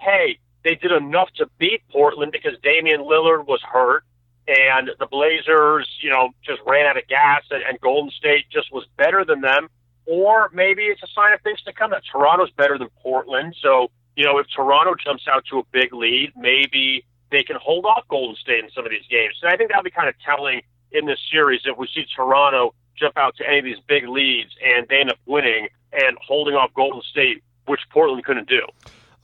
hey, 0.00 0.38
they 0.62 0.76
did 0.76 0.92
enough 0.92 1.28
to 1.38 1.46
beat 1.58 1.82
Portland 1.90 2.30
because 2.30 2.52
Damian 2.62 3.00
Lillard 3.00 3.46
was 3.46 3.60
hurt 3.62 4.04
and 4.46 4.90
the 5.00 5.06
Blazers, 5.06 5.88
you 6.00 6.08
know, 6.08 6.30
just 6.44 6.60
ran 6.66 6.86
out 6.86 6.96
of 6.96 7.08
gas 7.08 7.42
and, 7.50 7.64
and 7.64 7.80
Golden 7.80 8.12
State 8.12 8.44
just 8.48 8.72
was 8.72 8.86
better 8.96 9.24
than 9.24 9.40
them? 9.40 9.68
Or 10.06 10.50
maybe 10.52 10.84
it's 10.84 11.02
a 11.02 11.08
sign 11.08 11.32
of 11.32 11.40
things 11.40 11.60
to 11.62 11.72
come 11.72 11.90
that 11.90 12.02
Toronto's 12.12 12.52
better 12.52 12.78
than 12.78 12.88
Portland. 13.02 13.56
So, 13.60 13.90
you 14.14 14.24
know, 14.24 14.38
if 14.38 14.46
Toronto 14.54 14.94
jumps 15.02 15.24
out 15.28 15.44
to 15.50 15.58
a 15.58 15.62
big 15.72 15.92
lead, 15.92 16.32
maybe 16.36 17.04
they 17.32 17.42
can 17.42 17.56
hold 17.60 17.86
off 17.86 18.06
Golden 18.08 18.36
State 18.36 18.62
in 18.62 18.70
some 18.70 18.84
of 18.84 18.92
these 18.92 19.06
games. 19.10 19.34
So 19.40 19.48
I 19.48 19.56
think 19.56 19.70
that'll 19.70 19.82
be 19.82 19.90
kind 19.90 20.08
of 20.08 20.14
telling 20.24 20.62
in 20.92 21.06
this 21.06 21.18
series 21.32 21.62
if 21.64 21.76
we 21.76 21.88
see 21.92 22.04
Toronto 22.14 22.74
jump 22.98 23.16
out 23.16 23.36
to 23.36 23.48
any 23.48 23.58
of 23.58 23.64
these 23.64 23.80
big 23.86 24.08
leads 24.08 24.50
and 24.64 24.86
they 24.88 25.00
end 25.00 25.10
up 25.10 25.18
winning 25.26 25.68
and 25.92 26.16
holding 26.20 26.54
off 26.54 26.72
Golden 26.74 27.02
State, 27.02 27.42
which 27.66 27.80
Portland 27.90 28.24
couldn't 28.24 28.48
do. 28.48 28.62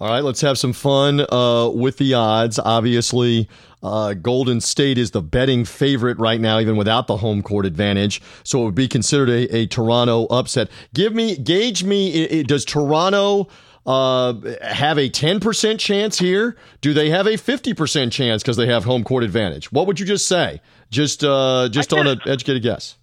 All 0.01 0.09
right, 0.09 0.25
let's 0.25 0.41
have 0.41 0.57
some 0.59 0.73
fun 0.73 1.27
uh, 1.31 1.69
with 1.69 1.99
the 1.99 2.15
odds. 2.15 2.59
Obviously, 2.59 3.51
uh, 3.83 4.15
Golden 4.15 4.63
State 4.63 4.97
is 4.97 5.11
the 5.11 5.21
betting 5.21 5.67
favorite 5.67 6.19
right 6.19 6.41
now, 6.41 6.59
even 6.59 6.77
without 6.77 7.07
the 7.07 7.19
home 7.19 7.43
court 7.43 7.67
advantage. 7.67 8.23
So 8.43 8.63
it 8.63 8.65
would 8.65 8.75
be 8.75 8.89
considered 8.89 9.29
a, 9.29 9.55
a 9.55 9.67
Toronto 9.67 10.25
upset. 10.27 10.71
Give 10.95 11.15
me, 11.15 11.37
gauge 11.37 11.85
me. 11.85 12.13
It, 12.13 12.33
it, 12.33 12.49
does 12.49 12.65
Toronto 12.65 13.49
uh, 13.85 14.35
have 14.63 14.97
a 14.97 15.11
10% 15.11 15.79
chance 15.79 16.19
here? 16.19 16.57
Do 16.81 16.95
they 16.95 17.11
have 17.11 17.27
a 17.27 17.33
50% 17.33 18.11
chance 18.11 18.43
because 18.43 18.57
they 18.57 18.69
have 18.69 18.85
home 18.85 19.05
court 19.05 19.23
advantage? 19.23 19.71
What 19.71 19.87
would 19.87 20.01
you 20.01 20.07
just 20.07 20.27
say? 20.27 20.63
Just, 20.91 21.25
uh, 21.25 21.69
just 21.71 21.93
on 21.93 22.07
an 22.07 22.21
educated 22.27 22.63
guess. 22.63 22.97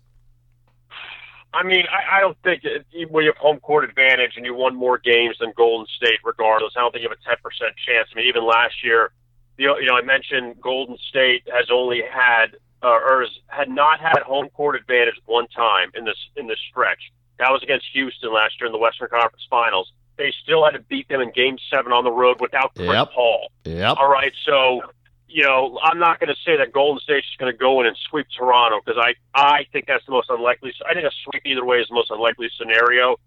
I 1.53 1.63
mean, 1.63 1.85
I, 1.89 2.17
I 2.17 2.19
don't 2.19 2.37
think 2.43 2.63
it, 2.63 2.85
when 3.09 3.23
you 3.23 3.31
have 3.31 3.37
home 3.37 3.59
court 3.59 3.83
advantage 3.83 4.33
and 4.35 4.45
you 4.45 4.53
won 4.53 4.75
more 4.75 4.97
games 4.97 5.37
than 5.39 5.53
Golden 5.55 5.87
State, 5.95 6.19
regardless, 6.23 6.73
I 6.75 6.81
don't 6.81 6.91
think 6.91 7.03
you 7.03 7.09
have 7.09 7.17
a 7.17 7.23
ten 7.23 7.37
percent 7.41 7.73
chance. 7.85 8.09
I 8.11 8.15
mean, 8.15 8.27
even 8.27 8.45
last 8.45 8.83
year, 8.83 9.11
you 9.57 9.67
know, 9.67 9.77
you 9.77 9.87
know, 9.87 9.95
I 9.95 10.01
mentioned 10.01 10.61
Golden 10.61 10.97
State 11.09 11.47
has 11.51 11.67
only 11.71 12.01
had 12.01 12.57
uh, 12.83 12.89
or 12.89 13.21
has, 13.21 13.31
had 13.47 13.69
not 13.69 13.99
had 13.99 14.19
home 14.19 14.49
court 14.49 14.75
advantage 14.75 15.15
one 15.25 15.47
time 15.47 15.91
in 15.95 16.05
this 16.05 16.17
in 16.35 16.47
this 16.47 16.59
stretch. 16.69 17.11
That 17.39 17.51
was 17.51 17.63
against 17.63 17.85
Houston 17.93 18.33
last 18.33 18.59
year 18.59 18.67
in 18.67 18.71
the 18.71 18.79
Western 18.79 19.07
Conference 19.09 19.45
Finals. 19.49 19.91
They 20.17 20.33
still 20.43 20.65
had 20.65 20.71
to 20.71 20.79
beat 20.79 21.07
them 21.07 21.21
in 21.21 21.31
Game 21.31 21.57
Seven 21.69 21.91
on 21.91 22.03
the 22.03 22.11
road 22.11 22.41
without 22.41 22.73
Chris 22.75 22.89
yep. 22.89 23.11
Paul. 23.11 23.51
Yep. 23.65 23.97
All 23.97 24.09
right, 24.09 24.33
so 24.43 24.81
you 25.27 25.43
know, 25.43 25.77
I'm 25.84 26.00
not 26.00 26.19
going 26.19 26.29
to 26.29 26.41
say 26.46 26.57
that 26.57 26.72
Golden 26.72 27.00
State 27.01 27.17
is 27.17 27.36
going 27.38 27.51
to 27.51 27.57
go 27.57 27.81
in 27.81 27.88
and 27.88 27.98
sweep 28.10 28.27
Toronto 28.36 28.79
because 28.84 29.01
I, 29.01 29.13
I 29.36 29.65
think 29.72 29.86
that's 29.88 30.05
the 30.05 30.12
most 30.12 30.29
unlikely. 30.29 30.74
I 30.89 30.93
think 30.93 31.05
a 31.05 31.12
sweep 31.24 31.43
either 31.46 31.65
way 31.65 31.77
is 31.77 31.88
the 31.89 31.96
most 31.96 32.12
unlikely 32.12 32.50
scenario. 32.57 33.17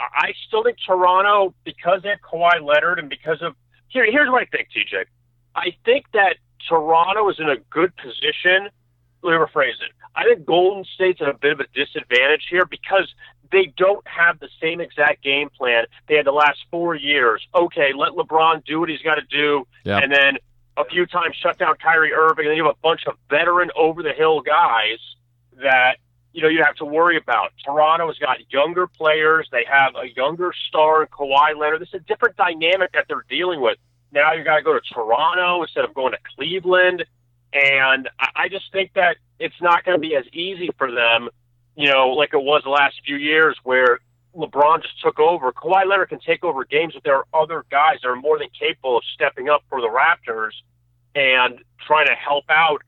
I 0.00 0.32
still 0.48 0.64
think 0.64 0.78
Toronto, 0.84 1.54
because 1.64 2.02
they 2.02 2.08
have 2.08 2.20
Kawhi 2.20 2.62
Leonard 2.62 2.98
and 2.98 3.08
because 3.08 3.40
of 3.42 3.54
here, 3.88 4.10
here's 4.10 4.30
what 4.30 4.42
I 4.42 4.46
think, 4.46 4.68
TJ. 4.68 5.04
I 5.54 5.76
think 5.84 6.06
that 6.14 6.36
Toronto 6.68 7.28
is 7.28 7.36
in 7.38 7.48
a 7.48 7.56
good 7.70 7.94
position. 7.96 8.70
Let 9.22 9.32
me 9.32 9.36
rephrase 9.36 9.80
it. 9.84 9.92
I 10.16 10.24
think 10.24 10.46
Golden 10.46 10.84
State's 10.94 11.20
at 11.20 11.28
a 11.28 11.34
bit 11.34 11.52
of 11.52 11.60
a 11.60 11.66
disadvantage 11.74 12.46
here 12.50 12.64
because 12.64 13.12
they 13.50 13.72
don't 13.76 14.06
have 14.08 14.40
the 14.40 14.48
same 14.60 14.80
exact 14.80 15.22
game 15.22 15.50
plan 15.50 15.84
they 16.08 16.16
had 16.16 16.26
the 16.26 16.32
last 16.32 16.58
four 16.70 16.94
years. 16.94 17.46
Okay, 17.54 17.92
let 17.96 18.12
LeBron 18.12 18.64
do 18.64 18.80
what 18.80 18.88
he's 18.88 19.02
got 19.02 19.16
to 19.16 19.26
do, 19.30 19.66
and 20.02 20.10
then 20.12 20.38
a 20.76 20.84
few 20.84 21.06
times 21.06 21.36
shut 21.36 21.58
down 21.58 21.74
Kyrie 21.82 22.12
Irving, 22.12 22.46
and 22.46 22.50
then 22.50 22.56
you 22.56 22.64
have 22.64 22.74
a 22.74 22.82
bunch 22.82 23.02
of 23.06 23.14
veteran 23.28 23.70
over 23.76 24.02
the 24.02 24.12
hill 24.12 24.40
guys 24.40 24.98
that 25.62 25.96
you 26.32 26.42
know 26.42 26.48
you 26.48 26.62
have 26.64 26.76
to 26.76 26.84
worry 26.84 27.16
about. 27.16 27.52
Toronto's 27.64 28.18
got 28.18 28.38
younger 28.50 28.86
players; 28.86 29.48
they 29.52 29.64
have 29.70 29.94
a 29.96 30.08
younger 30.14 30.52
star 30.68 31.02
in 31.02 31.08
Kawhi 31.08 31.56
Leonard. 31.58 31.80
This 31.80 31.88
is 31.88 31.94
a 31.94 31.98
different 32.00 32.36
dynamic 32.36 32.92
that 32.92 33.06
they're 33.08 33.24
dealing 33.28 33.60
with. 33.60 33.78
Now 34.12 34.32
you 34.32 34.44
got 34.44 34.56
to 34.56 34.62
go 34.62 34.72
to 34.72 34.80
Toronto 34.92 35.62
instead 35.62 35.84
of 35.84 35.94
going 35.94 36.12
to 36.12 36.18
Cleveland, 36.36 37.04
and 37.52 38.08
I 38.18 38.48
just 38.48 38.70
think 38.72 38.92
that 38.94 39.16
it's 39.38 39.60
not 39.60 39.84
going 39.84 39.96
to 39.96 40.00
be 40.00 40.16
as 40.16 40.24
easy 40.32 40.70
for 40.78 40.90
them, 40.90 41.28
you 41.76 41.88
know, 41.88 42.10
like 42.10 42.32
it 42.32 42.42
was 42.42 42.62
the 42.64 42.70
last 42.70 43.00
few 43.04 43.16
years 43.16 43.56
where 43.62 44.00
LeBron 44.36 44.82
just 44.82 45.00
took 45.00 45.18
over. 45.18 45.52
Kawhi 45.52 45.86
Leonard 45.86 46.08
can 46.08 46.20
take 46.20 46.44
over 46.44 46.64
games, 46.64 46.94
but 46.94 47.04
there 47.04 47.16
are 47.16 47.26
other 47.34 47.64
guys 47.70 47.98
that 48.02 48.08
are 48.08 48.16
more 48.16 48.38
than 48.38 48.48
capable 48.58 48.96
of 48.96 49.04
stepping 49.14 49.48
up 49.48 49.62
for 49.68 49.80
the 49.80 49.88
Raptors 49.88 50.52
and 51.14 51.60
trying 51.86 52.06
to 52.06 52.14
help 52.14 52.44
out 52.48 52.82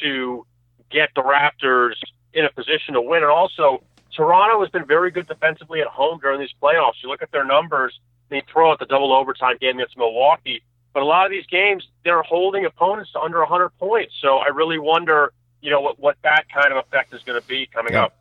to 0.00 0.44
get 0.90 1.10
the 1.14 1.22
Raptors 1.22 1.94
in 2.32 2.44
a 2.44 2.50
position 2.50 2.94
to 2.94 3.00
win. 3.00 3.22
And 3.22 3.30
also, 3.30 3.82
Toronto 4.14 4.60
has 4.60 4.70
been 4.70 4.86
very 4.86 5.10
good 5.10 5.26
defensively 5.26 5.80
at 5.80 5.86
home 5.86 6.18
during 6.20 6.40
these 6.40 6.54
playoffs. 6.60 7.02
You 7.02 7.08
look 7.08 7.22
at 7.22 7.30
their 7.30 7.44
numbers, 7.44 7.98
they 8.28 8.42
throw 8.52 8.72
out 8.72 8.78
the 8.78 8.86
double 8.86 9.12
overtime 9.12 9.56
game 9.60 9.78
against 9.78 9.96
Milwaukee. 9.96 10.62
But 10.92 11.02
a 11.02 11.06
lot 11.06 11.26
of 11.26 11.30
these 11.30 11.46
games, 11.46 11.86
they're 12.04 12.22
holding 12.22 12.64
opponents 12.64 13.12
to 13.12 13.20
under 13.20 13.38
100 13.40 13.70
points. 13.78 14.14
So 14.20 14.38
I 14.38 14.48
really 14.48 14.78
wonder, 14.78 15.32
you 15.60 15.70
know, 15.70 15.80
what, 15.80 15.98
what 15.98 16.16
that 16.22 16.46
kind 16.52 16.72
of 16.72 16.78
effect 16.78 17.12
is 17.14 17.22
going 17.22 17.40
to 17.40 17.46
be 17.46 17.66
coming 17.66 17.92
yeah. 17.92 18.04
up. 18.04 18.16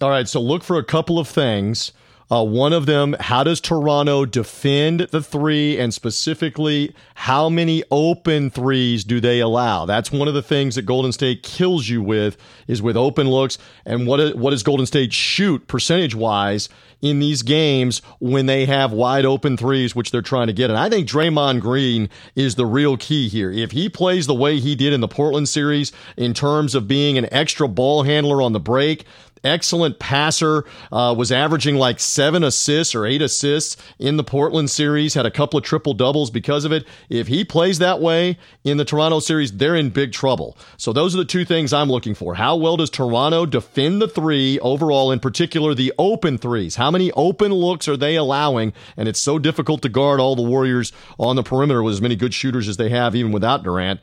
All 0.00 0.10
right. 0.10 0.28
So 0.28 0.40
look 0.40 0.64
for 0.64 0.78
a 0.78 0.84
couple 0.84 1.18
of 1.18 1.28
things. 1.28 1.92
Uh, 2.30 2.42
one 2.42 2.72
of 2.72 2.86
them, 2.86 3.14
how 3.20 3.44
does 3.44 3.60
Toronto 3.60 4.24
defend 4.24 5.00
the 5.12 5.22
three, 5.22 5.78
and 5.78 5.94
specifically, 5.94 6.92
how 7.14 7.48
many 7.48 7.84
open 7.90 8.50
threes 8.50 9.04
do 9.04 9.20
they 9.20 9.38
allow? 9.38 9.86
That's 9.86 10.10
one 10.10 10.26
of 10.26 10.34
the 10.34 10.42
things 10.42 10.74
that 10.74 10.82
Golden 10.82 11.12
State 11.12 11.44
kills 11.44 11.88
you 11.88 12.02
with 12.02 12.36
is 12.66 12.82
with 12.82 12.96
open 12.96 13.30
looks. 13.30 13.58
And 13.84 14.08
what 14.08 14.36
what 14.36 14.50
does 14.50 14.64
Golden 14.64 14.86
State 14.86 15.12
shoot 15.12 15.68
percentage 15.68 16.16
wise 16.16 16.68
in 17.00 17.20
these 17.20 17.42
games 17.42 18.02
when 18.18 18.46
they 18.46 18.66
have 18.66 18.90
wide 18.90 19.24
open 19.24 19.56
threes, 19.56 19.94
which 19.94 20.10
they're 20.10 20.20
trying 20.20 20.48
to 20.48 20.52
get? 20.52 20.68
And 20.68 20.78
I 20.78 20.90
think 20.90 21.08
Draymond 21.08 21.60
Green 21.60 22.08
is 22.34 22.56
the 22.56 22.66
real 22.66 22.96
key 22.96 23.28
here. 23.28 23.52
If 23.52 23.70
he 23.70 23.88
plays 23.88 24.26
the 24.26 24.34
way 24.34 24.58
he 24.58 24.74
did 24.74 24.92
in 24.92 25.00
the 25.00 25.06
Portland 25.06 25.48
series 25.48 25.92
in 26.16 26.34
terms 26.34 26.74
of 26.74 26.88
being 26.88 27.16
an 27.18 27.32
extra 27.32 27.68
ball 27.68 28.02
handler 28.02 28.42
on 28.42 28.52
the 28.52 28.58
break, 28.58 29.04
excellent 29.46 29.98
passer, 29.98 30.64
uh, 30.92 31.14
was 31.16 31.32
averaging 31.32 31.76
like 31.76 32.00
seven 32.00 32.42
assists 32.44 32.94
or 32.94 33.06
eight 33.06 33.22
assists 33.22 33.76
in 33.98 34.16
the 34.16 34.24
Portland 34.24 34.68
series, 34.68 35.14
had 35.14 35.24
a 35.24 35.30
couple 35.30 35.58
of 35.58 35.64
triple 35.64 35.94
doubles 35.94 36.30
because 36.30 36.64
of 36.64 36.72
it. 36.72 36.86
If 37.08 37.28
he 37.28 37.44
plays 37.44 37.78
that 37.78 38.00
way 38.00 38.38
in 38.64 38.76
the 38.76 38.84
Toronto 38.84 39.20
series, 39.20 39.52
they're 39.52 39.76
in 39.76 39.90
big 39.90 40.12
trouble. 40.12 40.58
So 40.76 40.92
those 40.92 41.14
are 41.14 41.18
the 41.18 41.24
two 41.24 41.44
things 41.44 41.72
I'm 41.72 41.88
looking 41.90 42.14
for. 42.14 42.34
How 42.34 42.56
well 42.56 42.76
does 42.76 42.90
Toronto 42.90 43.46
defend 43.46 44.02
the 44.02 44.08
three 44.08 44.58
overall, 44.58 45.12
in 45.12 45.20
particular 45.20 45.74
the 45.74 45.92
open 45.98 46.38
threes? 46.38 46.76
How 46.76 46.90
many 46.90 47.12
open 47.12 47.52
looks 47.52 47.88
are 47.88 47.96
they 47.96 48.16
allowing? 48.16 48.72
And 48.96 49.08
it's 49.08 49.20
so 49.20 49.38
difficult 49.38 49.82
to 49.82 49.88
guard 49.88 50.20
all 50.20 50.36
the 50.36 50.42
Warriors 50.42 50.92
on 51.18 51.36
the 51.36 51.42
perimeter 51.42 51.82
with 51.82 51.94
as 51.94 52.02
many 52.02 52.16
good 52.16 52.34
shooters 52.34 52.68
as 52.68 52.76
they 52.76 52.88
have, 52.88 53.14
even 53.14 53.32
without 53.32 53.62
Durant. 53.62 54.00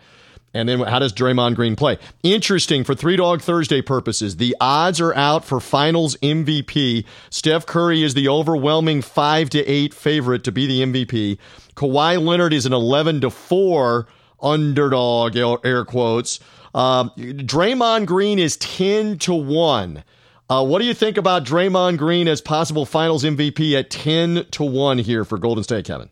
And 0.53 0.69
then 0.69 0.79
how 0.81 0.99
does 0.99 1.13
Draymond 1.13 1.55
Green 1.55 1.75
play? 1.75 1.97
Interesting 2.21 2.83
for 2.83 2.93
Three 2.93 3.15
Dog 3.15 3.41
Thursday 3.41 3.81
purposes. 3.81 4.37
The 4.37 4.55
odds 4.61 5.01
are 5.01 5.13
out 5.15 5.43
for 5.43 5.59
finals 5.59 6.15
MVP. 6.17 7.05
Steph 7.31 7.65
Curry 7.65 8.03
is 8.03 8.13
the 8.13 8.29
overwhelming 8.29 9.01
5 9.01 9.49
to 9.51 9.65
8 9.65 9.93
favorite 9.93 10.43
to 10.43 10.51
be 10.51 10.67
the 10.67 10.81
MVP. 10.81 11.39
Kawhi 11.75 12.23
Leonard 12.23 12.53
is 12.53 12.65
an 12.67 12.73
11 12.73 13.21
to 13.21 13.29
4 13.31 14.07
underdog, 14.41 15.35
air 15.35 15.85
quotes. 15.85 16.39
Uh, 16.75 17.09
Draymond 17.15 18.05
Green 18.05 18.37
is 18.37 18.57
10 18.57 19.17
to 19.19 19.33
1. 19.33 20.03
Uh, 20.49 20.63
what 20.63 20.79
do 20.79 20.85
you 20.85 20.93
think 20.93 21.17
about 21.17 21.45
Draymond 21.45 21.97
Green 21.97 22.27
as 22.27 22.41
possible 22.41 22.85
finals 22.85 23.23
MVP 23.23 23.73
at 23.73 23.89
10 23.89 24.45
to 24.51 24.63
1 24.63 24.99
here 24.99 25.23
for 25.23 25.37
Golden 25.37 25.63
State, 25.63 25.85
Kevin? 25.85 26.09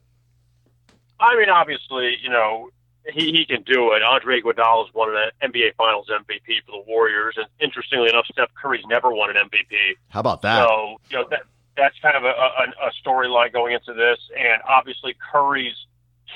I 1.19 1.35
mean, 1.35 1.49
obviously, 1.49 2.17
you 2.23 2.29
know, 2.29 2.69
he, 3.09 3.31
he 3.31 3.45
can 3.45 3.63
do 3.63 3.93
it. 3.93 4.03
Andre 4.03 4.41
Iguodala 4.41 4.85
has 4.85 4.93
won 4.93 5.15
an 5.15 5.51
NBA 5.51 5.75
Finals 5.75 6.07
MVP 6.09 6.65
for 6.65 6.71
the 6.71 6.83
Warriors, 6.87 7.35
and 7.37 7.47
interestingly 7.59 8.09
enough, 8.09 8.25
Steph 8.31 8.49
Curry's 8.61 8.85
never 8.87 9.11
won 9.11 9.35
an 9.35 9.49
MVP. 9.49 9.97
How 10.09 10.19
about 10.19 10.41
that? 10.43 10.67
So 10.67 10.97
you 11.09 11.17
know 11.17 11.27
that 11.29 11.43
that's 11.77 11.97
kind 12.01 12.15
of 12.15 12.23
a, 12.23 12.27
a, 12.27 12.87
a 12.87 12.91
storyline 13.05 13.53
going 13.53 13.73
into 13.73 13.93
this, 13.93 14.19
and 14.37 14.61
obviously 14.67 15.15
Curry's 15.31 15.75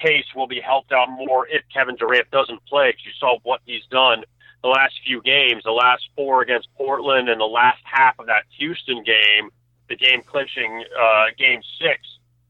case 0.01 0.25
will 0.35 0.47
be 0.47 0.59
helped 0.59 0.91
out 0.91 1.09
more 1.09 1.47
if 1.47 1.63
Kevin 1.73 1.95
Durant 1.95 2.29
doesn't 2.31 2.65
play. 2.65 2.89
Because 2.89 3.05
you 3.05 3.11
saw 3.19 3.37
what 3.43 3.61
he's 3.65 3.85
done 3.89 4.23
the 4.63 4.69
last 4.69 4.95
few 5.05 5.21
games, 5.21 5.63
the 5.63 5.71
last 5.71 6.09
four 6.15 6.41
against 6.41 6.67
Portland, 6.75 7.29
and 7.29 7.39
the 7.39 7.45
last 7.45 7.81
half 7.83 8.17
of 8.17 8.25
that 8.25 8.43
Houston 8.57 9.03
game, 9.03 9.51
the 9.87 9.95
game 9.95 10.23
clinching 10.25 10.83
uh, 10.99 11.25
game 11.37 11.61
six 11.79 12.01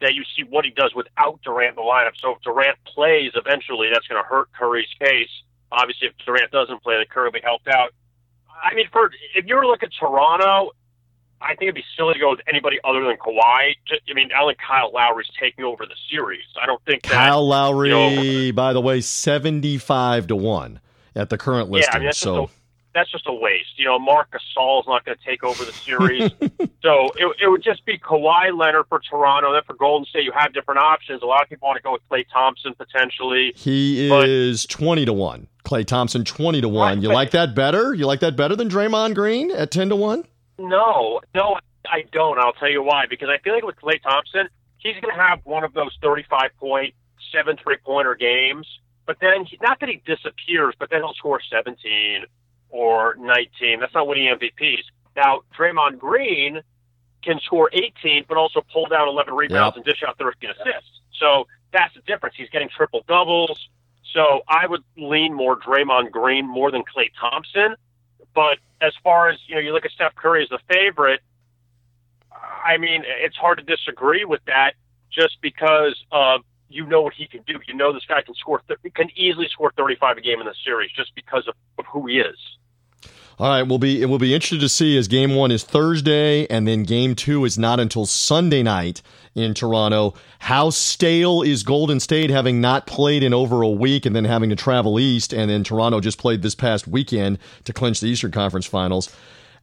that 0.01 0.13
you 0.13 0.23
see 0.35 0.43
what 0.43 0.65
he 0.65 0.71
does 0.71 0.93
without 0.95 1.39
Durant 1.43 1.69
in 1.69 1.75
the 1.75 1.81
lineup. 1.81 2.11
So 2.19 2.31
if 2.31 2.41
Durant 2.41 2.77
plays 2.85 3.31
eventually, 3.35 3.89
that's 3.93 4.07
going 4.07 4.21
to 4.21 4.27
hurt 4.27 4.51
Curry's 4.53 4.93
case. 4.99 5.29
Obviously, 5.71 6.07
if 6.07 6.13
Durant 6.25 6.51
doesn't 6.51 6.83
play, 6.83 6.97
then 6.97 7.05
Curry 7.09 7.27
will 7.27 7.31
be 7.33 7.41
helped 7.41 7.67
out. 7.67 7.91
I 8.63 8.73
mean, 8.75 8.87
for 8.91 9.11
if 9.35 9.45
you 9.45 9.55
were 9.55 9.61
to 9.61 9.67
look 9.67 9.83
at 9.83 9.89
Toronto, 9.99 10.71
I 11.41 11.49
think 11.49 11.63
it'd 11.63 11.75
be 11.75 11.83
silly 11.97 12.13
to 12.13 12.19
go 12.19 12.31
with 12.31 12.39
anybody 12.47 12.79
other 12.83 13.03
than 13.03 13.17
Kawhi. 13.17 13.75
I 14.09 14.13
mean, 14.13 14.29
I 14.35 14.45
think 14.45 14.57
Kyle 14.57 14.91
Lowry's 14.93 15.29
taking 15.39 15.65
over 15.65 15.85
the 15.85 15.95
series. 16.09 16.45
I 16.61 16.65
don't 16.65 16.83
think 16.85 17.03
that, 17.03 17.11
Kyle 17.11 17.45
Lowry, 17.45 17.89
you 17.89 18.47
know, 18.47 18.53
by 18.53 18.73
the 18.73 18.81
way, 18.81 19.01
seventy-five 19.01 20.27
to 20.27 20.35
one 20.35 20.79
at 21.15 21.29
the 21.29 21.37
current 21.37 21.69
listing. 21.69 21.91
Yeah, 21.93 21.99
I 21.99 22.03
mean, 22.03 22.13
so. 22.13 22.49
That's 22.95 23.11
just 23.11 23.27
a 23.27 23.33
waste. 23.33 23.77
You 23.77 23.85
know, 23.85 23.99
Marc 23.99 24.29
Gasol 24.31 24.79
is 24.79 24.87
not 24.87 25.03
going 25.05 25.17
to 25.17 25.23
take 25.23 25.43
over 25.43 25.65
the 25.65 25.73
series. 25.73 26.31
so 26.81 27.09
it, 27.17 27.35
it 27.43 27.47
would 27.49 27.61
just 27.61 27.85
be 27.85 27.99
Kawhi 27.99 28.57
Leonard 28.57 28.85
for 28.87 28.99
Toronto. 29.07 29.51
Then 29.53 29.63
for 29.67 29.75
Golden 29.75 30.05
State, 30.05 30.23
you 30.23 30.31
have 30.33 30.53
different 30.53 30.79
options. 30.79 31.21
A 31.21 31.25
lot 31.25 31.43
of 31.43 31.49
people 31.49 31.67
want 31.67 31.75
to 31.75 31.83
go 31.83 31.91
with 31.91 32.01
Klay 32.09 32.23
Thompson 32.31 32.73
potentially. 32.73 33.51
He 33.55 34.07
But- 34.09 34.29
is 34.29 34.65
20 34.65 35.05
to 35.05 35.13
1. 35.13 35.47
Klay 35.65 35.85
Thompson 35.85 36.23
20 36.23 36.61
to 36.61 36.69
1. 36.69 36.87
Right, 36.95 37.03
You 37.03 37.09
like 37.11 37.31
that 37.31 37.53
better? 37.53 37.93
You 37.93 38.05
like 38.05 38.21
that 38.21 38.35
better 38.37 38.55
than 38.55 38.69
Draymond 38.69 39.13
Green 39.13 39.51
at 39.51 39.71
10 39.71 39.89
to 39.89 39.95
1? 39.95 40.23
No, 40.59 41.19
no, 41.35 41.57
I 41.85 42.03
don't. 42.13 42.39
I'll 42.39 42.53
tell 42.53 42.69
you 42.69 42.81
why. 42.81 43.05
Because 43.09 43.27
I 43.29 43.39
feel 43.43 43.53
like 43.53 43.65
with 43.65 43.75
Klay 43.75 44.01
Thompson, 44.01 44.47
he's 44.77 44.93
going 45.01 45.13
to 45.13 45.21
have 45.21 45.39
one 45.43 45.65
of 45.65 45.73
those 45.73 45.91
35 46.01 46.51
point, 46.59 46.93
seven 47.33 47.57
three 47.61 47.77
pointer 47.83 48.15
games. 48.15 48.67
But 49.05 49.17
then, 49.19 49.43
he, 49.45 49.57
not 49.61 49.79
that 49.81 49.89
he 49.89 50.01
disappears, 50.05 50.75
but 50.79 50.89
then 50.89 51.01
he'll 51.01 51.13
score 51.13 51.41
17 51.51 52.25
or 52.75 53.15
19. 53.17 53.79
That's 53.79 53.93
not 53.93 54.05
winning 54.07 54.27
MVPs. 54.37 54.83
Now, 55.15 55.41
Draymond 55.57 55.97
Green 55.97 56.61
can 57.23 57.39
score 57.39 57.69
18, 57.71 58.25
but 58.27 58.35
also 58.37 58.61
pull 58.73 58.85
down 58.87 59.07
11 59.07 59.33
rebounds 59.33 59.75
Yep. 59.77 59.77
and 59.77 59.85
dish 59.85 60.03
out 60.05 60.17
13 60.17 60.49
assists. 60.49 60.89
So 61.19 61.47
that's 61.71 61.93
the 61.95 62.01
difference. 62.01 62.35
He's 62.37 62.49
getting 62.49 62.67
triple 62.69 63.03
doubles. 63.07 63.69
So 64.13 64.41
I 64.47 64.67
would 64.67 64.83
lean 64.97 65.33
more 65.33 65.57
Draymond 65.57 66.11
Green 66.11 66.45
more 66.47 66.69
than 66.69 66.83
Klay 66.83 67.09
Thompson. 67.19 67.75
But 68.33 68.57
as 68.81 68.93
far 69.03 69.29
as 69.29 69.37
you 69.47 69.55
know, 69.55 69.61
you 69.61 69.71
look 69.71 69.85
at 69.85 69.91
Steph 69.91 70.15
Curry 70.15 70.43
as 70.43 70.49
the 70.49 70.59
favorite. 70.69 71.21
I 72.65 72.77
mean, 72.77 73.03
it's 73.05 73.37
hard 73.37 73.57
to 73.59 73.63
disagree 73.63 74.25
with 74.25 74.41
that, 74.45 74.73
just 75.09 75.37
because 75.41 75.95
uh, 76.11 76.39
you 76.69 76.85
know 76.85 77.01
what 77.01 77.13
he 77.13 77.27
can 77.27 77.41
do. 77.47 77.59
You 77.67 77.73
know 77.73 77.93
this 77.93 78.05
guy 78.05 78.21
can 78.21 78.35
score, 78.35 78.61
th- 78.67 78.79
can 78.93 79.09
easily 79.15 79.47
score 79.49 79.71
35 79.77 80.17
a 80.17 80.21
game 80.21 80.41
in 80.41 80.45
the 80.45 80.53
series, 80.65 80.91
just 80.91 81.15
because 81.15 81.47
of, 81.47 81.55
of 81.79 81.85
who 81.85 82.05
he 82.07 82.19
is. 82.19 82.37
All 83.37 83.49
right, 83.49 83.63
we'll 83.63 83.79
be 83.79 84.01
it 84.01 84.05
will 84.05 84.17
be 84.17 84.33
interested 84.33 84.61
to 84.61 84.69
see 84.69 84.97
as 84.97 85.09
game 85.09 85.35
one 85.35 85.51
is 85.51 85.61
Thursday 85.61 86.47
and 86.47 86.65
then 86.65 86.83
game 86.83 87.15
two 87.15 87.43
is 87.43 87.57
not 87.57 87.81
until 87.81 88.05
Sunday 88.05 88.63
night 88.63 89.01
in 89.35 89.53
Toronto. 89.53 90.13
How 90.39 90.69
stale 90.69 91.41
is 91.41 91.63
Golden 91.63 91.99
State 91.99 92.29
having 92.29 92.61
not 92.61 92.87
played 92.87 93.23
in 93.23 93.33
over 93.33 93.61
a 93.61 93.69
week 93.69 94.05
and 94.05 94.15
then 94.15 94.23
having 94.23 94.49
to 94.51 94.55
travel 94.55 95.01
east 95.01 95.33
and 95.33 95.49
then 95.49 95.65
Toronto 95.65 95.99
just 95.99 96.17
played 96.17 96.43
this 96.43 96.55
past 96.55 96.87
weekend 96.87 97.37
to 97.65 97.73
clinch 97.73 97.99
the 97.99 98.07
Eastern 98.07 98.31
Conference 98.31 98.67
Finals. 98.67 99.13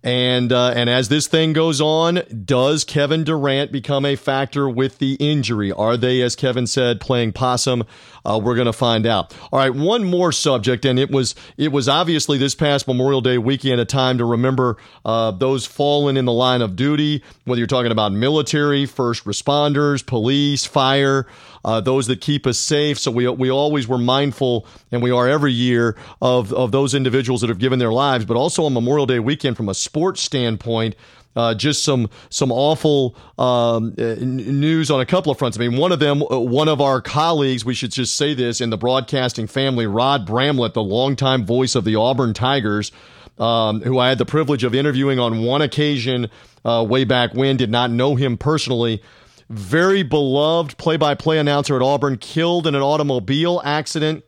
And 0.04 0.52
uh, 0.52 0.72
and 0.74 0.90
as 0.90 1.08
this 1.08 1.28
thing 1.28 1.52
goes 1.52 1.80
on, 1.80 2.22
does 2.44 2.82
Kevin 2.82 3.22
Durant 3.22 3.70
become 3.70 4.04
a 4.04 4.16
factor 4.16 4.68
with 4.68 4.98
the 4.98 5.14
injury? 5.20 5.70
Are 5.70 5.96
they, 5.96 6.22
as 6.22 6.34
Kevin 6.34 6.66
said, 6.66 7.00
playing 7.00 7.32
possum? 7.32 7.84
Uh, 8.24 8.40
we're 8.42 8.54
going 8.54 8.66
to 8.66 8.72
find 8.72 9.06
out. 9.06 9.36
All 9.52 9.58
right, 9.58 9.74
one 9.74 10.04
more 10.04 10.32
subject, 10.32 10.84
and 10.84 10.98
it 10.98 11.10
was 11.10 11.36
it 11.56 11.70
was 11.70 11.88
obviously 11.88 12.36
this 12.36 12.54
past 12.54 12.88
Memorial 12.88 13.20
Day 13.20 13.38
weekend 13.38 13.80
a 13.80 13.84
time 13.84 14.18
to 14.18 14.24
remember 14.24 14.76
uh, 15.04 15.30
those 15.30 15.66
fallen 15.66 16.16
in 16.16 16.24
the 16.24 16.32
line 16.32 16.62
of 16.62 16.74
duty. 16.74 17.22
Whether 17.44 17.58
you're 17.58 17.66
talking 17.66 17.92
about 17.92 18.12
military, 18.12 18.86
first 18.86 19.24
responders, 19.24 20.04
police, 20.04 20.64
fire, 20.64 21.26
uh, 21.64 21.80
those 21.80 22.06
that 22.08 22.20
keep 22.20 22.46
us 22.46 22.58
safe. 22.58 22.98
So 22.98 23.10
we 23.10 23.28
we 23.28 23.50
always 23.50 23.88
were 23.88 23.98
mindful, 23.98 24.66
and 24.90 25.02
we 25.02 25.10
are 25.10 25.28
every 25.28 25.52
year 25.52 25.96
of 26.20 26.52
of 26.52 26.72
those 26.72 26.94
individuals 26.94 27.40
that 27.40 27.48
have 27.48 27.58
given 27.58 27.78
their 27.78 27.92
lives, 27.92 28.24
but 28.24 28.36
also 28.36 28.64
on 28.64 28.72
Memorial 28.72 29.06
Day 29.06 29.18
weekend 29.18 29.56
from 29.56 29.68
a 29.68 29.74
sports 29.92 30.22
standpoint. 30.22 30.96
Uh, 31.36 31.54
just 31.54 31.84
some 31.84 32.08
some 32.30 32.50
awful 32.50 33.14
um, 33.38 33.94
uh, 33.98 34.16
news 34.20 34.90
on 34.90 35.00
a 35.00 35.06
couple 35.06 35.32
of 35.32 35.38
fronts. 35.38 35.58
I 35.58 35.60
mean, 35.60 35.78
one 35.78 35.92
of 35.92 35.98
them, 35.98 36.22
uh, 36.22 36.38
one 36.38 36.68
of 36.68 36.80
our 36.80 37.00
colleagues, 37.02 37.62
we 37.62 37.74
should 37.74 37.92
just 37.92 38.16
say 38.16 38.34
this 38.34 38.60
in 38.60 38.70
the 38.70 38.78
broadcasting 38.78 39.46
family, 39.46 39.86
Rod 39.86 40.26
Bramlett, 40.26 40.72
the 40.72 40.82
longtime 40.82 41.44
voice 41.44 41.74
of 41.74 41.84
the 41.84 41.96
Auburn 41.96 42.32
Tigers, 42.34 42.90
um, 43.38 43.82
who 43.82 43.98
I 43.98 44.08
had 44.08 44.18
the 44.18 44.26
privilege 44.26 44.64
of 44.64 44.74
interviewing 44.74 45.18
on 45.18 45.42
one 45.42 45.62
occasion 45.62 46.30
uh, 46.64 46.84
way 46.88 47.04
back 47.04 47.34
when, 47.34 47.56
did 47.58 47.70
not 47.70 47.90
know 47.90 48.14
him 48.14 48.36
personally. 48.36 49.02
Very 49.48 50.02
beloved 50.02 50.76
play-by-play 50.78 51.38
announcer 51.38 51.76
at 51.76 51.82
Auburn, 51.82 52.16
killed 52.18 52.66
in 52.66 52.74
an 52.74 52.82
automobile 52.82 53.60
accident 53.64 54.24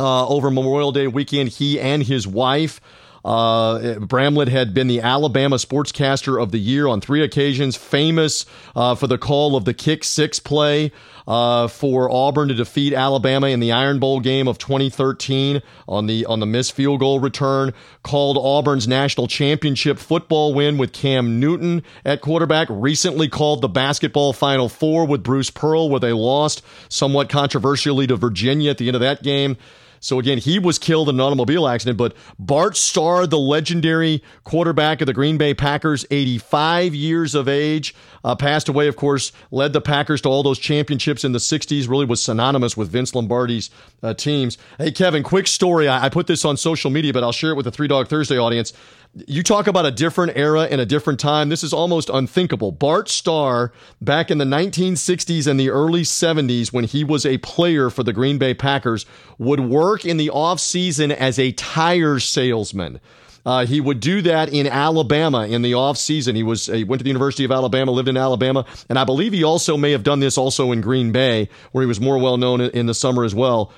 uh, 0.00 0.26
over 0.26 0.50
Memorial 0.50 0.90
Day 0.90 1.06
weekend. 1.06 1.48
He 1.50 1.80
and 1.80 2.02
his 2.02 2.26
wife. 2.26 2.80
Uh, 3.24 3.98
Bramlett 4.00 4.48
had 4.48 4.74
been 4.74 4.86
the 4.86 5.00
Alabama 5.00 5.56
Sportscaster 5.56 6.40
of 6.40 6.50
the 6.50 6.58
Year 6.58 6.86
on 6.86 7.00
three 7.00 7.22
occasions, 7.22 7.74
famous 7.74 8.44
uh, 8.76 8.94
for 8.94 9.06
the 9.06 9.16
call 9.16 9.56
of 9.56 9.64
the 9.64 9.72
kick 9.72 10.04
six 10.04 10.38
play 10.38 10.92
uh, 11.26 11.68
for 11.68 12.10
Auburn 12.10 12.48
to 12.48 12.54
defeat 12.54 12.92
Alabama 12.92 13.46
in 13.48 13.60
the 13.60 13.72
Iron 13.72 13.98
Bowl 13.98 14.20
game 14.20 14.46
of 14.46 14.58
2013 14.58 15.62
on 15.88 16.06
the 16.06 16.26
on 16.26 16.40
the 16.40 16.46
missed 16.46 16.72
field 16.72 17.00
goal 17.00 17.20
return. 17.20 17.72
Called 18.02 18.36
Auburn's 18.38 18.86
national 18.86 19.26
championship 19.26 19.98
football 19.98 20.52
win 20.52 20.76
with 20.76 20.92
Cam 20.92 21.40
Newton 21.40 21.82
at 22.04 22.20
quarterback. 22.20 22.68
Recently 22.70 23.28
called 23.28 23.62
the 23.62 23.68
basketball 23.68 24.32
Final 24.32 24.68
Four 24.68 25.06
with 25.06 25.22
Bruce 25.22 25.50
Pearl, 25.50 25.88
where 25.88 26.00
they 26.00 26.12
lost 26.12 26.62
somewhat 26.90 27.30
controversially 27.30 28.06
to 28.06 28.16
Virginia 28.16 28.70
at 28.70 28.78
the 28.78 28.88
end 28.88 28.96
of 28.96 29.00
that 29.00 29.22
game. 29.22 29.56
So 30.04 30.18
again, 30.18 30.36
he 30.36 30.58
was 30.58 30.78
killed 30.78 31.08
in 31.08 31.14
an 31.14 31.20
automobile 31.22 31.66
accident, 31.66 31.96
but 31.96 32.14
Bart 32.38 32.76
Starr, 32.76 33.26
the 33.26 33.38
legendary 33.38 34.22
quarterback 34.44 35.00
of 35.00 35.06
the 35.06 35.14
Green 35.14 35.38
Bay 35.38 35.54
Packers, 35.54 36.04
85 36.10 36.94
years 36.94 37.34
of 37.34 37.48
age, 37.48 37.94
uh, 38.22 38.36
passed 38.36 38.68
away, 38.68 38.86
of 38.86 38.96
course, 38.96 39.32
led 39.50 39.72
the 39.72 39.80
Packers 39.80 40.20
to 40.20 40.28
all 40.28 40.42
those 40.42 40.58
championships 40.58 41.24
in 41.24 41.32
the 41.32 41.38
60s, 41.38 41.88
really 41.88 42.04
was 42.04 42.22
synonymous 42.22 42.76
with 42.76 42.90
Vince 42.90 43.14
Lombardi's 43.14 43.70
uh, 44.02 44.12
teams. 44.12 44.58
Hey, 44.76 44.92
Kevin, 44.92 45.22
quick 45.22 45.46
story. 45.46 45.88
I, 45.88 46.04
I 46.04 46.08
put 46.10 46.26
this 46.26 46.44
on 46.44 46.58
social 46.58 46.90
media, 46.90 47.14
but 47.14 47.24
I'll 47.24 47.32
share 47.32 47.52
it 47.52 47.56
with 47.56 47.64
the 47.64 47.72
Three 47.72 47.88
Dog 47.88 48.08
Thursday 48.08 48.38
audience. 48.38 48.74
You 49.14 49.44
talk 49.44 49.68
about 49.68 49.86
a 49.86 49.92
different 49.92 50.36
era 50.36 50.62
and 50.62 50.80
a 50.80 50.86
different 50.86 51.20
time. 51.20 51.48
This 51.48 51.62
is 51.62 51.72
almost 51.72 52.10
unthinkable. 52.12 52.72
Bart 52.72 53.08
Starr, 53.08 53.70
back 54.00 54.28
in 54.28 54.38
the 54.38 54.44
1960s 54.44 55.46
and 55.46 55.58
the 55.58 55.70
early 55.70 56.02
70s, 56.02 56.72
when 56.72 56.82
he 56.82 57.04
was 57.04 57.24
a 57.24 57.38
player 57.38 57.90
for 57.90 58.02
the 58.02 58.12
Green 58.12 58.38
Bay 58.38 58.54
Packers, 58.54 59.06
would 59.38 59.60
work 59.60 60.04
in 60.04 60.16
the 60.16 60.30
offseason 60.30 61.14
as 61.14 61.38
a 61.38 61.52
tire 61.52 62.18
salesman. 62.18 63.00
Uh, 63.46 63.66
he 63.66 63.80
would 63.80 64.00
do 64.00 64.20
that 64.22 64.52
in 64.52 64.66
Alabama 64.66 65.46
in 65.46 65.62
the 65.62 65.72
offseason. 65.72 66.34
He 66.34 66.42
was 66.42 66.66
he 66.66 66.82
went 66.82 66.98
to 66.98 67.04
the 67.04 67.10
University 67.10 67.44
of 67.44 67.52
Alabama, 67.52 67.92
lived 67.92 68.08
in 68.08 68.16
Alabama, 68.16 68.64
and 68.88 68.98
I 68.98 69.04
believe 69.04 69.32
he 69.32 69.44
also 69.44 69.76
may 69.76 69.92
have 69.92 70.02
done 70.02 70.20
this 70.20 70.36
also 70.36 70.72
in 70.72 70.80
Green 70.80 71.12
Bay, 71.12 71.48
where 71.70 71.82
he 71.82 71.86
was 71.86 72.00
more 72.00 72.18
well 72.18 72.38
known 72.38 72.62
in 72.62 72.86
the 72.86 72.94
summer 72.94 73.22
as 73.22 73.34
well 73.34 73.70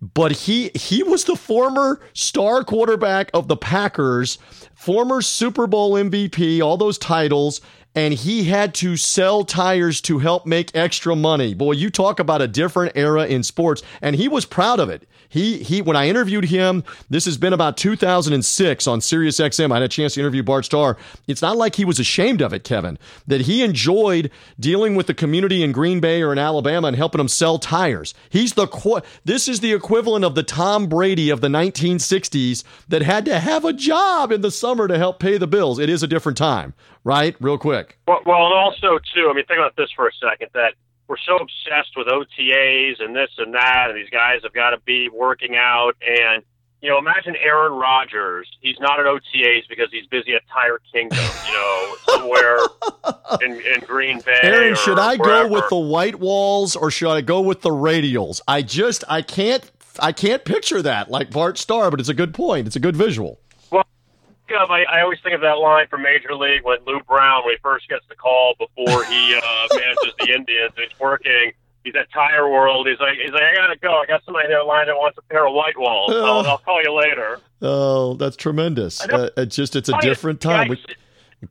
but 0.00 0.32
he 0.32 0.70
he 0.74 1.02
was 1.02 1.24
the 1.24 1.36
former 1.36 2.00
star 2.12 2.64
quarterback 2.64 3.30
of 3.32 3.48
the 3.48 3.56
Packers, 3.56 4.38
former 4.74 5.22
Super 5.22 5.66
Bowl 5.66 5.92
MVP, 5.92 6.60
all 6.60 6.76
those 6.76 6.98
titles, 6.98 7.60
and 7.94 8.14
he 8.14 8.44
had 8.44 8.74
to 8.74 8.96
sell 8.96 9.44
tires 9.44 10.00
to 10.02 10.18
help 10.18 10.46
make 10.46 10.74
extra 10.74 11.14
money. 11.14 11.54
Boy, 11.54 11.72
you 11.72 11.90
talk 11.90 12.18
about 12.18 12.42
a 12.42 12.48
different 12.48 12.92
era 12.96 13.26
in 13.26 13.42
sports, 13.42 13.82
and 14.02 14.16
he 14.16 14.28
was 14.28 14.44
proud 14.44 14.80
of 14.80 14.88
it. 14.88 15.06
He 15.34 15.64
he 15.64 15.82
when 15.82 15.96
I 15.96 16.06
interviewed 16.06 16.44
him, 16.44 16.84
this 17.10 17.24
has 17.24 17.36
been 17.36 17.52
about 17.52 17.76
2006 17.76 18.86
on 18.86 19.00
Sirius 19.00 19.40
XM. 19.40 19.72
I 19.72 19.74
had 19.74 19.82
a 19.82 19.88
chance 19.88 20.14
to 20.14 20.20
interview 20.20 20.44
Bart 20.44 20.64
Starr. 20.64 20.96
It's 21.26 21.42
not 21.42 21.56
like 21.56 21.74
he 21.74 21.84
was 21.84 21.98
ashamed 21.98 22.40
of 22.40 22.52
it, 22.52 22.62
Kevin, 22.62 22.98
that 23.26 23.42
he 23.42 23.64
enjoyed 23.64 24.30
dealing 24.60 24.94
with 24.94 25.08
the 25.08 25.14
community 25.14 25.64
in 25.64 25.72
Green 25.72 25.98
Bay 25.98 26.22
or 26.22 26.30
in 26.30 26.38
Alabama 26.38 26.86
and 26.86 26.96
helping 26.96 27.18
them 27.18 27.26
sell 27.26 27.58
tires. 27.58 28.14
He's 28.30 28.52
the 28.52 28.68
this 29.24 29.48
is 29.48 29.58
the 29.58 29.72
equivalent 29.72 30.24
of 30.24 30.36
the 30.36 30.44
Tom 30.44 30.86
Brady 30.86 31.30
of 31.30 31.40
the 31.40 31.48
1960s 31.48 32.62
that 32.86 33.02
had 33.02 33.24
to 33.24 33.40
have 33.40 33.64
a 33.64 33.72
job 33.72 34.30
in 34.30 34.40
the 34.40 34.52
summer 34.52 34.86
to 34.86 34.98
help 34.98 35.18
pay 35.18 35.36
the 35.36 35.48
bills. 35.48 35.80
It 35.80 35.88
is 35.88 36.04
a 36.04 36.08
different 36.08 36.38
time, 36.38 36.74
right? 37.04 37.36
Real 37.40 37.58
quick. 37.58 37.98
Well, 38.08 38.20
well, 38.26 38.46
and 38.46 38.54
also 38.54 38.98
too. 39.14 39.28
I 39.30 39.34
mean, 39.34 39.44
think 39.46 39.58
about 39.58 39.76
this 39.76 39.90
for 39.94 40.08
a 40.08 40.12
second. 40.20 40.48
That 40.54 40.74
we're 41.06 41.16
so 41.24 41.36
obsessed 41.36 41.96
with 41.96 42.08
OTAs 42.08 43.02
and 43.02 43.14
this 43.14 43.30
and 43.38 43.54
that, 43.54 43.86
and 43.90 43.96
these 43.96 44.10
guys 44.10 44.40
have 44.42 44.52
got 44.52 44.70
to 44.70 44.80
be 44.80 45.08
working 45.08 45.54
out. 45.56 45.92
And 46.00 46.42
you 46.80 46.90
know, 46.90 46.98
imagine 46.98 47.34
Aaron 47.36 47.72
Rodgers. 47.72 48.46
He's 48.60 48.78
not 48.78 49.00
at 49.00 49.06
OTAs 49.06 49.68
because 49.68 49.88
he's 49.90 50.06
busy 50.06 50.34
at 50.34 50.42
Tire 50.52 50.80
Kingdom. 50.92 51.18
You 51.46 51.52
know, 51.54 51.94
somewhere 52.08 52.58
in, 53.42 53.60
in 53.60 53.80
Green 53.86 54.20
Bay. 54.20 54.38
Aaron, 54.42 54.76
should 54.76 54.98
I 54.98 55.16
wherever. 55.16 55.48
go 55.48 55.54
with 55.54 55.68
the 55.70 55.76
white 55.76 56.16
walls 56.16 56.76
or 56.76 56.90
should 56.90 57.10
I 57.10 57.20
go 57.20 57.40
with 57.40 57.62
the 57.62 57.70
radials? 57.70 58.40
I 58.46 58.62
just 58.62 59.04
I 59.08 59.22
can't 59.22 59.70
I 59.98 60.12
can't 60.12 60.44
picture 60.44 60.82
that 60.82 61.10
like 61.10 61.30
Bart 61.30 61.56
Starr, 61.58 61.90
but 61.90 62.00
it's 62.00 62.08
a 62.08 62.14
good 62.14 62.34
point. 62.34 62.66
It's 62.66 62.76
a 62.76 62.80
good 62.80 62.96
visual. 62.96 63.40
Of, 64.50 64.70
I, 64.70 64.84
I 64.84 65.00
always 65.02 65.18
think 65.22 65.34
of 65.34 65.40
that 65.40 65.58
line 65.58 65.86
from 65.88 66.02
Major 66.02 66.34
League 66.34 66.62
when 66.64 66.78
Lou 66.86 67.00
Brown, 67.00 67.44
when 67.44 67.54
he 67.54 67.58
first 67.62 67.88
gets 67.88 68.04
the 68.08 68.14
call 68.14 68.54
before 68.58 69.04
he 69.04 69.34
uh, 69.34 69.66
manages 69.74 70.14
the 70.18 70.32
Indians, 70.34 70.72
and 70.76 70.86
he's 70.88 71.00
working. 71.00 71.52
He's 71.84 71.94
at 71.96 72.10
Tire 72.12 72.48
World. 72.48 72.88
He's 72.88 72.98
like, 72.98 73.18
he's 73.22 73.32
like, 73.32 73.42
I 73.42 73.54
gotta 73.54 73.78
go. 73.78 74.00
I 74.00 74.06
got 74.06 74.24
somebody 74.24 74.52
in 74.52 74.66
line 74.66 74.86
that 74.86 74.96
wants 74.96 75.18
a 75.18 75.22
pair 75.22 75.46
of 75.46 75.52
white 75.52 75.78
walls. 75.78 76.12
I'll, 76.14 76.46
I'll 76.46 76.58
call 76.58 76.82
you 76.82 76.94
later. 76.94 77.40
Oh, 77.60 78.14
that's 78.14 78.36
tremendous. 78.36 79.02
Uh, 79.02 79.28
it's 79.36 79.54
just 79.54 79.76
it's 79.76 79.90
a 79.90 79.98
different 80.00 80.40
time. 80.40 80.68
We, 80.68 80.78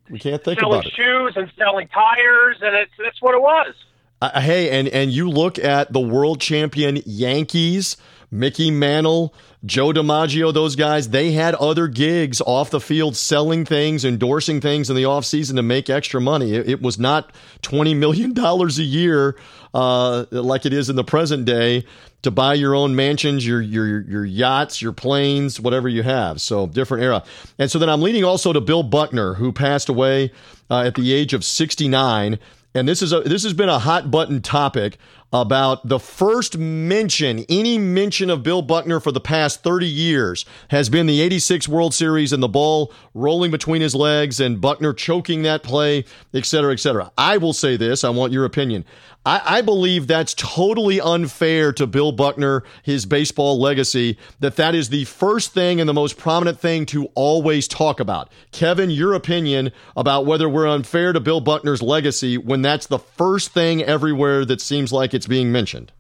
we 0.10 0.19
can't 0.19 0.43
think 0.43 0.60
selling 0.60 0.79
about 0.79 0.88
it. 0.88 0.93
shoes 0.93 1.34
and 1.36 1.51
selling 1.56 1.88
tires, 1.89 2.58
and 2.62 2.75
it's 2.75 2.91
that's 2.97 3.21
what 3.21 3.36
it 3.36 3.41
was. 3.41 3.75
Uh, 4.21 4.39
hey, 4.39 4.69
and 4.71 4.88
and 4.88 5.12
you 5.12 5.29
look 5.29 5.60
at 5.60 5.93
the 5.93 5.99
world 5.99 6.39
champion 6.41 6.99
Yankees 7.06 7.97
Mickey 8.34 8.72
Mantle, 8.72 9.32
Joe 9.63 9.91
DiMaggio, 9.91 10.52
those 10.52 10.76
guys, 10.76 11.10
they 11.10 11.34
had 11.34 11.54
other 11.56 11.88
gigs 11.88 12.41
off 12.41 12.72
the 12.72 12.82
field 12.82 13.15
selling 13.15 13.63
things, 13.63 14.04
endorsing 14.04 14.60
things 14.60 14.89
in 14.89 14.96
the 14.96 15.04
offseason 15.04 15.56
to 15.58 15.62
make 15.62 15.88
extra 15.88 16.19
money. 16.19 16.56
It, 16.56 16.67
it, 16.67 16.82
was 16.82 16.98
not 16.98 17.32
$20 17.62 17.96
million 17.96 18.38
a 18.39 18.67
year 18.82 19.38
uh, 19.76 20.26
like 20.32 20.65
it 20.65 20.74
is 20.74 20.89
in 20.89 20.96
the 20.96 21.04
present 21.04 21.46
day 21.46 21.86
to 22.24 22.32
buy 22.32 22.56
your 22.56 22.74
own 22.74 22.96
mansions, 22.96 23.46
your, 23.46 23.62
your, 23.62 24.02
your 24.02 24.26
yachts, 24.26 24.82
your 24.82 24.93
planes, 24.93 25.60
whatever 25.60 25.88
you 25.88 26.02
have. 26.02 26.41
So 26.41 26.65
different 26.65 27.04
era. 27.04 27.24
And 27.60 27.69
so 27.69 27.78
then 27.78 27.89
I'm 27.89 28.02
leading 28.02 28.24
also 28.24 28.52
to 28.52 28.62
Bill 28.62 28.82
Buckner, 28.82 29.36
who 29.36 29.52
passed 29.52 29.89
away 29.89 30.32
uh, 30.72 30.82
at 30.82 30.96
the 30.96 31.13
age 31.13 31.34
of 31.34 31.46
69 31.46 32.39
and 32.76 32.88
this 32.88 33.02
is 33.02 33.13
a 33.13 33.22
this 33.22 33.43
has 33.43 33.54
been 33.54 33.69
a 33.69 33.80
hot 33.80 34.10
button 34.10 34.41
topic 34.41 34.98
about 35.34 35.88
the 35.88 36.00
first 36.00 36.60
mention, 36.60 37.43
any 37.50 37.80
mention 37.80 38.30
of 38.30 38.43
Bill 38.43 38.62
Buckner 38.62 39.00
for 39.00 39.12
the 39.12 39.19
past 39.19 39.63
30 39.63 39.88
years 39.88 40.46
has 40.69 40.89
been 40.89 41.08
the 41.08 41.22
86 41.22 41.67
World 41.67 41.96
Series 41.96 42.32
and 42.32 42.41
the 42.41 42.48
ball 42.48 42.93
rolling 43.15 43.50
between 43.50 43.82
his 43.82 43.96
legs 43.96 44.39
and 44.39 44.62
Buckner 44.62 44.93
choking 44.93 45.41
that 45.41 45.63
play, 45.63 46.06
et 46.36 46.46
cetera, 46.46 46.72
et 46.72 46.80
cetera. 46.80 47.12
I 47.17 47.38
will 47.38 47.54
say 47.54 47.76
this. 47.78 48.04
I 48.04 48.10
want 48.10 48.32
your 48.32 48.46
opinion. 48.46 48.86
I, 49.26 49.41
I 49.46 49.62
believe 49.62 50.08
that's 50.08 50.34
totally 50.34 51.00
unfair 51.00 51.72
to 51.74 51.88
Bill 51.88 52.12
Buckner, 52.12 52.63
his 52.84 53.06
baseball 53.06 53.60
legacy, 53.60 54.17
that 54.41 54.58
that 54.58 54.76
is 54.76 54.89
the 54.89 55.06
first 55.06 55.54
thing 55.54 55.80
and 55.80 55.88
the 55.88 55.93
most 55.93 56.17
prominent 56.17 56.60
thing 56.60 56.86
to 56.88 57.06
always 57.15 57.67
talk 57.67 58.02
about. 58.02 58.30
Kevin, 58.52 58.89
your 58.89 59.13
opinion 59.13 59.72
about 59.96 60.26
whether 60.26 60.50
we're 60.50 60.67
unfair 60.67 61.13
to 61.13 61.22
Bill 61.22 61.39
Buckner's 61.39 61.82
legacy 61.82 62.38
when 62.38 62.62
that's 62.62 62.88
the 62.88 63.00
first 63.00 63.52
thing 63.52 63.82
everywhere 63.84 64.43
that 64.43 64.60
seems 64.60 64.91
like 64.91 65.13
it's 65.13 65.22
being 65.27 65.51
mentioned. 65.51 65.91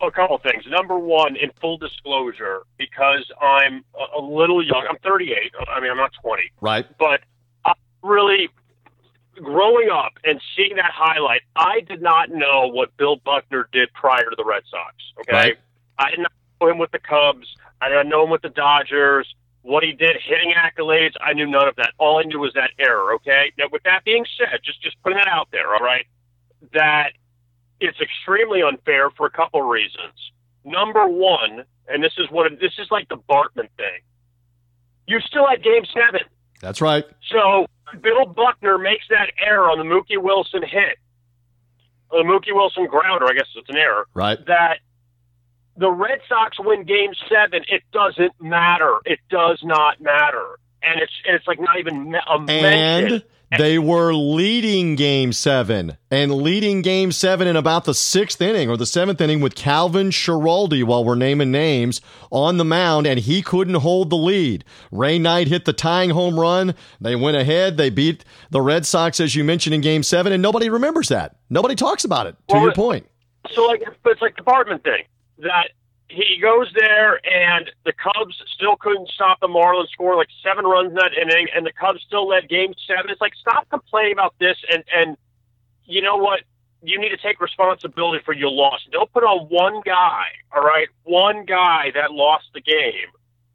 A 0.00 0.10
couple 0.10 0.36
things. 0.38 0.64
Number 0.68 0.98
one, 0.98 1.36
in 1.36 1.50
full 1.60 1.78
disclosure, 1.78 2.62
because 2.76 3.30
I'm 3.40 3.84
a 4.16 4.20
little 4.20 4.62
young, 4.62 4.86
I'm 4.88 4.98
38. 4.98 5.52
I 5.68 5.80
mean, 5.80 5.90
I'm 5.90 5.96
not 5.96 6.12
20. 6.20 6.50
Right. 6.60 6.86
But 6.98 7.20
I 7.64 7.72
really 8.02 8.50
growing 9.36 9.90
up 9.90 10.12
and 10.24 10.40
seeing 10.56 10.76
that 10.76 10.90
highlight, 10.92 11.40
I 11.56 11.80
did 11.80 12.02
not 12.02 12.30
know 12.30 12.68
what 12.68 12.96
Bill 12.96 13.16
Buckner 13.16 13.68
did 13.72 13.92
prior 13.92 14.28
to 14.28 14.36
the 14.36 14.44
Red 14.44 14.62
Sox. 14.70 14.94
Okay, 15.20 15.32
right. 15.32 15.56
I 15.98 16.10
did 16.10 16.20
not 16.20 16.32
know 16.60 16.68
him 16.70 16.78
with 16.78 16.90
the 16.90 16.98
Cubs. 16.98 17.46
I 17.80 17.88
did 17.88 17.94
not 17.94 18.06
know 18.06 18.24
him 18.24 18.30
with 18.30 18.42
the 18.42 18.50
Dodgers. 18.50 19.34
What 19.62 19.82
he 19.82 19.92
did, 19.92 20.16
hitting 20.22 20.52
accolades, 20.52 21.14
I 21.20 21.32
knew 21.32 21.46
none 21.46 21.66
of 21.66 21.76
that. 21.76 21.92
All 21.98 22.18
I 22.18 22.24
knew 22.24 22.38
was 22.38 22.52
that 22.54 22.70
error. 22.78 23.14
Okay. 23.14 23.52
Now, 23.58 23.66
with 23.72 23.82
that 23.84 24.04
being 24.04 24.26
said, 24.36 24.60
just 24.62 24.82
just 24.82 25.02
putting 25.02 25.16
that 25.16 25.28
out 25.28 25.48
there. 25.50 25.74
All 25.74 25.80
right, 25.80 26.06
that 26.74 27.12
it's 27.80 27.98
extremely 28.00 28.62
unfair 28.62 29.10
for 29.10 29.26
a 29.26 29.30
couple 29.30 29.62
reasons. 29.62 30.14
Number 30.64 31.06
one, 31.06 31.64
and 31.88 32.02
this 32.02 32.14
is 32.18 32.26
what 32.30 32.50
this 32.60 32.72
is 32.78 32.88
like 32.90 33.08
the 33.08 33.16
Bartman 33.16 33.68
thing. 33.76 34.00
You 35.06 35.20
still 35.20 35.46
had 35.46 35.62
Game 35.62 35.84
Seven. 35.92 36.26
That's 36.60 36.80
right. 36.80 37.04
So 37.30 37.66
Bill 38.00 38.26
Buckner 38.26 38.78
makes 38.78 39.04
that 39.10 39.32
error 39.38 39.70
on 39.70 39.78
the 39.78 39.84
Mookie 39.84 40.22
Wilson 40.22 40.62
hit, 40.62 40.98
the 42.10 42.24
Mookie 42.24 42.54
Wilson 42.54 42.86
grounder, 42.86 43.26
I 43.26 43.34
guess 43.34 43.48
it's 43.54 43.68
an 43.68 43.76
error. 43.76 44.06
Right. 44.14 44.38
That 44.46 44.78
the 45.76 45.90
Red 45.90 46.20
Sox 46.28 46.56
win 46.58 46.84
Game 46.84 47.10
Seven. 47.28 47.64
It 47.68 47.82
doesn't 47.92 48.40
matter. 48.40 48.98
It 49.04 49.18
does 49.28 49.60
not 49.62 50.00
matter, 50.00 50.58
and 50.82 51.00
it's 51.00 51.12
and 51.26 51.36
it's 51.36 51.46
like 51.46 51.60
not 51.60 51.78
even 51.78 52.14
a 52.28 52.38
mention. 52.38 53.12
And 53.12 53.24
they 53.58 53.78
were 53.78 54.12
leading 54.12 54.94
game 54.94 55.32
seven 55.32 55.96
and 56.10 56.32
leading 56.34 56.82
game 56.82 57.12
seven 57.12 57.46
in 57.46 57.56
about 57.56 57.84
the 57.84 57.94
sixth 57.94 58.40
inning 58.40 58.68
or 58.68 58.76
the 58.76 58.86
seventh 58.86 59.20
inning 59.20 59.40
with 59.40 59.54
Calvin 59.54 60.10
Schiraldi 60.10 60.84
while 60.84 61.04
we're 61.04 61.14
naming 61.14 61.50
names 61.50 62.00
on 62.30 62.56
the 62.56 62.64
mound, 62.64 63.06
and 63.06 63.20
he 63.20 63.42
couldn't 63.42 63.74
hold 63.74 64.10
the 64.10 64.16
lead. 64.16 64.64
Ray 64.90 65.18
Knight 65.18 65.48
hit 65.48 65.64
the 65.64 65.72
tying 65.72 66.10
home 66.10 66.38
run. 66.38 66.74
They 67.00 67.16
went 67.16 67.36
ahead. 67.36 67.76
They 67.76 67.90
beat 67.90 68.24
the 68.50 68.60
Red 68.60 68.86
Sox, 68.86 69.20
as 69.20 69.34
you 69.34 69.44
mentioned, 69.44 69.74
in 69.74 69.80
game 69.80 70.02
seven, 70.02 70.32
and 70.32 70.42
nobody 70.42 70.68
remembers 70.68 71.08
that. 71.08 71.36
Nobody 71.50 71.74
talks 71.74 72.04
about 72.04 72.26
it, 72.26 72.36
to 72.48 72.54
well, 72.54 72.62
your 72.62 72.72
point. 72.72 73.06
So, 73.52 73.66
like, 73.66 73.82
it's 74.06 74.22
like 74.22 74.36
the 74.36 74.42
Bartman 74.42 74.82
thing 74.82 75.04
that 75.38 75.70
he 76.14 76.40
goes 76.40 76.72
there, 76.74 77.20
and 77.26 77.70
the 77.84 77.92
Cubs 77.92 78.40
still 78.54 78.76
couldn't 78.76 79.08
stop 79.08 79.40
the 79.40 79.48
Marlins, 79.48 79.88
score 79.90 80.16
like 80.16 80.28
seven 80.42 80.64
runs 80.64 80.90
in 80.90 80.94
that 80.94 81.12
inning, 81.20 81.48
and 81.54 81.66
the 81.66 81.72
Cubs 81.72 82.02
still 82.06 82.28
led 82.28 82.48
Game 82.48 82.74
Seven. 82.86 83.10
It's 83.10 83.20
like 83.20 83.34
stop 83.34 83.68
complaining 83.68 84.12
about 84.12 84.34
this, 84.38 84.56
and 84.72 84.84
and 84.94 85.16
you 85.84 86.02
know 86.02 86.16
what? 86.16 86.40
You 86.82 87.00
need 87.00 87.10
to 87.10 87.16
take 87.16 87.40
responsibility 87.40 88.22
for 88.24 88.34
your 88.34 88.50
loss. 88.50 88.80
Don't 88.92 89.10
put 89.12 89.24
on 89.24 89.46
one 89.48 89.80
guy, 89.84 90.24
all 90.54 90.62
right? 90.62 90.88
One 91.04 91.44
guy 91.46 91.90
that 91.94 92.12
lost 92.12 92.44
the 92.52 92.60
game. 92.60 93.08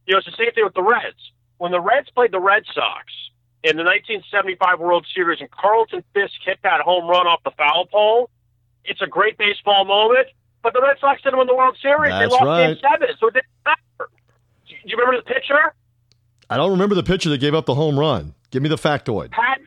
You 0.08 0.13
know, 0.13 0.17
it's 0.17 0.26
the 0.26 0.36
same 0.38 0.52
thing 0.54 0.63
with 0.63 0.74
the 0.74 0.84
Reds. 0.84 1.32
When 1.58 1.72
the 1.72 1.80
Reds 1.80 2.10
played 2.10 2.32
the 2.32 2.39
Red 2.39 2.63
Sox 2.74 3.06
in 3.63 3.78
the 3.78 3.84
1975 3.84 4.80
World 4.80 5.06
Series, 5.13 5.41
and 5.41 5.52
Carlton 5.52 6.04
Fisk 6.13 6.34
hit 6.43 6.58
that 6.63 6.82
home 6.82 7.08
run 7.08 7.28
off 7.28 7.43
the 7.43 7.52
foul 7.52 7.86
pole, 7.86 8.30
it's 8.84 9.02
a 9.02 9.08
great 9.08 9.38
baseball 9.38 9.86
moment 9.86 10.28
but 10.63 10.74
the 10.74 10.82
Red 10.82 10.98
Sox 11.00 11.22
didn't 11.22 11.38
win 11.39 11.48
the 11.48 11.56
World 11.56 11.78
Series. 11.82 12.12
That's 12.12 12.26
they 12.26 12.32
lost 12.32 12.43
right. 12.43 12.67
Game 12.67 12.78
Seven, 12.82 13.15
so 13.19 13.28
it 13.28 13.34
didn't 13.36 13.45
matter. 13.65 14.10
Do 14.67 14.76
you 14.86 14.98
remember 14.98 15.17
the 15.17 15.34
pitcher? 15.34 15.74
I 16.50 16.58
don't 16.58 16.72
remember 16.72 16.95
the 16.95 17.04
pitcher 17.04 17.30
that 17.30 17.39
gave 17.39 17.54
up 17.54 17.65
the 17.65 17.76
home 17.76 18.00
run. 18.00 18.34
Give 18.52 18.63
me 18.63 18.69
the 18.69 18.78
factoid. 18.78 19.32
Pat. 19.32 19.60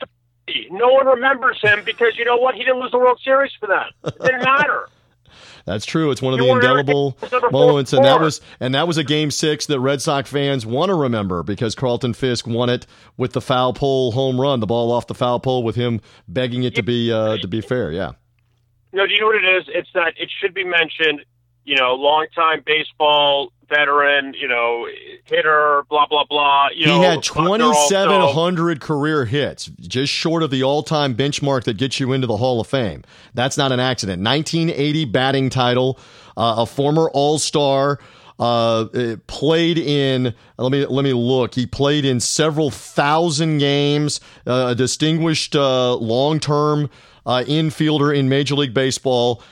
No 0.71 0.89
one 0.89 1.07
remembers 1.07 1.61
him 1.63 1.85
because 1.85 2.19
you 2.19 2.25
know 2.25 2.37
what? 2.37 2.55
He 2.55 2.65
didn't 2.65 2.81
lose 2.81 2.91
the 2.91 2.99
World 2.99 3.21
Series 3.25 3.53
for 3.61 3.69
that. 3.69 3.93
It 4.05 4.21
didn't 4.21 4.43
matter. 4.45 4.89
That's 5.65 5.85
true. 5.85 6.11
It's 6.11 6.21
one 6.21 6.35
of 6.35 6.41
you 6.41 6.47
the 6.47 6.53
indelible 6.53 7.17
moments, 7.53 7.93
and 7.93 8.05
that 8.05 8.21
was 8.21 8.41
and 8.59 8.75
that 8.75 8.89
was 8.89 8.99
a 8.99 9.05
game 9.05 9.31
six 9.31 9.67
that 9.67 9.79
Red 9.81 10.03
Sox 10.03 10.29
fans 10.29 10.67
want 10.67 10.89
to 10.89 10.95
remember 10.95 11.43
because 11.43 11.75
Carlton 11.75 12.15
Fisk 12.15 12.47
won 12.47 12.69
it 12.69 12.87
with 13.17 13.33
the 13.33 13.41
foul 13.41 13.73
pole 13.73 14.13
home 14.13 14.41
run, 14.41 14.61
the 14.61 14.67
ball 14.67 14.91
off 14.91 15.07
the 15.07 15.15
foul 15.15 15.39
pole, 15.39 15.63
with 15.63 15.77
him 15.77 16.01
begging 16.27 16.65
it 16.65 16.75
to 16.75 16.83
be 16.83 17.13
uh, 17.13 17.37
to 17.39 17.47
be 17.47 17.61
fair. 17.61 17.93
Yeah. 17.93 18.13
No, 18.93 19.07
do 19.07 19.13
you 19.15 19.21
know 19.21 19.27
what 19.27 19.37
it 19.37 19.57
is? 19.57 19.65
It's 19.69 19.89
that 19.95 20.15
it 20.17 20.31
should 20.41 20.55
be 20.55 20.65
mentioned. 20.65 21.25
You 21.65 21.77
know, 21.77 21.95
longtime 21.95 22.65
baseball 22.67 23.53
veteran. 23.69 24.35
You 24.35 24.49
know, 24.49 24.89
hitter. 25.25 25.85
Blah 25.89 26.07
blah 26.09 26.25
blah. 26.25 26.69
You 26.75 26.87
he 26.87 26.99
know, 26.99 27.03
had 27.03 27.23
twenty 27.23 27.73
seven 27.87 28.21
hundred 28.21 28.81
career 28.81 29.25
hits, 29.25 29.67
just 29.81 30.13
short 30.13 30.43
of 30.43 30.51
the 30.51 30.63
all 30.63 30.83
time 30.83 31.15
benchmark 31.15 31.65
that 31.65 31.77
gets 31.77 32.01
you 32.01 32.13
into 32.13 32.27
the 32.27 32.37
Hall 32.37 32.61
of 32.61 32.67
Fame. 32.67 33.05
That's 33.35 33.57
not 33.57 33.71
an 33.73 33.81
accident. 33.81 34.21
Nineteen 34.21 34.71
eighty 34.71 35.05
batting 35.05 35.51
title, 35.51 35.99
uh, 36.37 36.57
a 36.59 36.67
former 36.67 37.09
All 37.11 37.39
Star. 37.39 37.99
Uh, 38.39 39.17
played 39.27 39.79
in. 39.79 40.35
Let 40.59 40.73
me 40.73 40.87
let 40.87 41.05
me 41.05 41.13
look. 41.13 41.55
He 41.55 41.67
played 41.67 42.05
in 42.05 42.21
several 42.21 42.71
thousand 42.71 43.59
games. 43.59 44.21
Uh, 44.47 44.69
a 44.71 44.75
distinguished 44.75 45.55
uh, 45.55 45.95
long 45.97 46.41
term 46.41 46.91
uh, 47.27 47.45
infielder 47.47 48.17
in 48.17 48.29
Major 48.29 48.55
League 48.55 48.75
Baseball. 48.75 49.43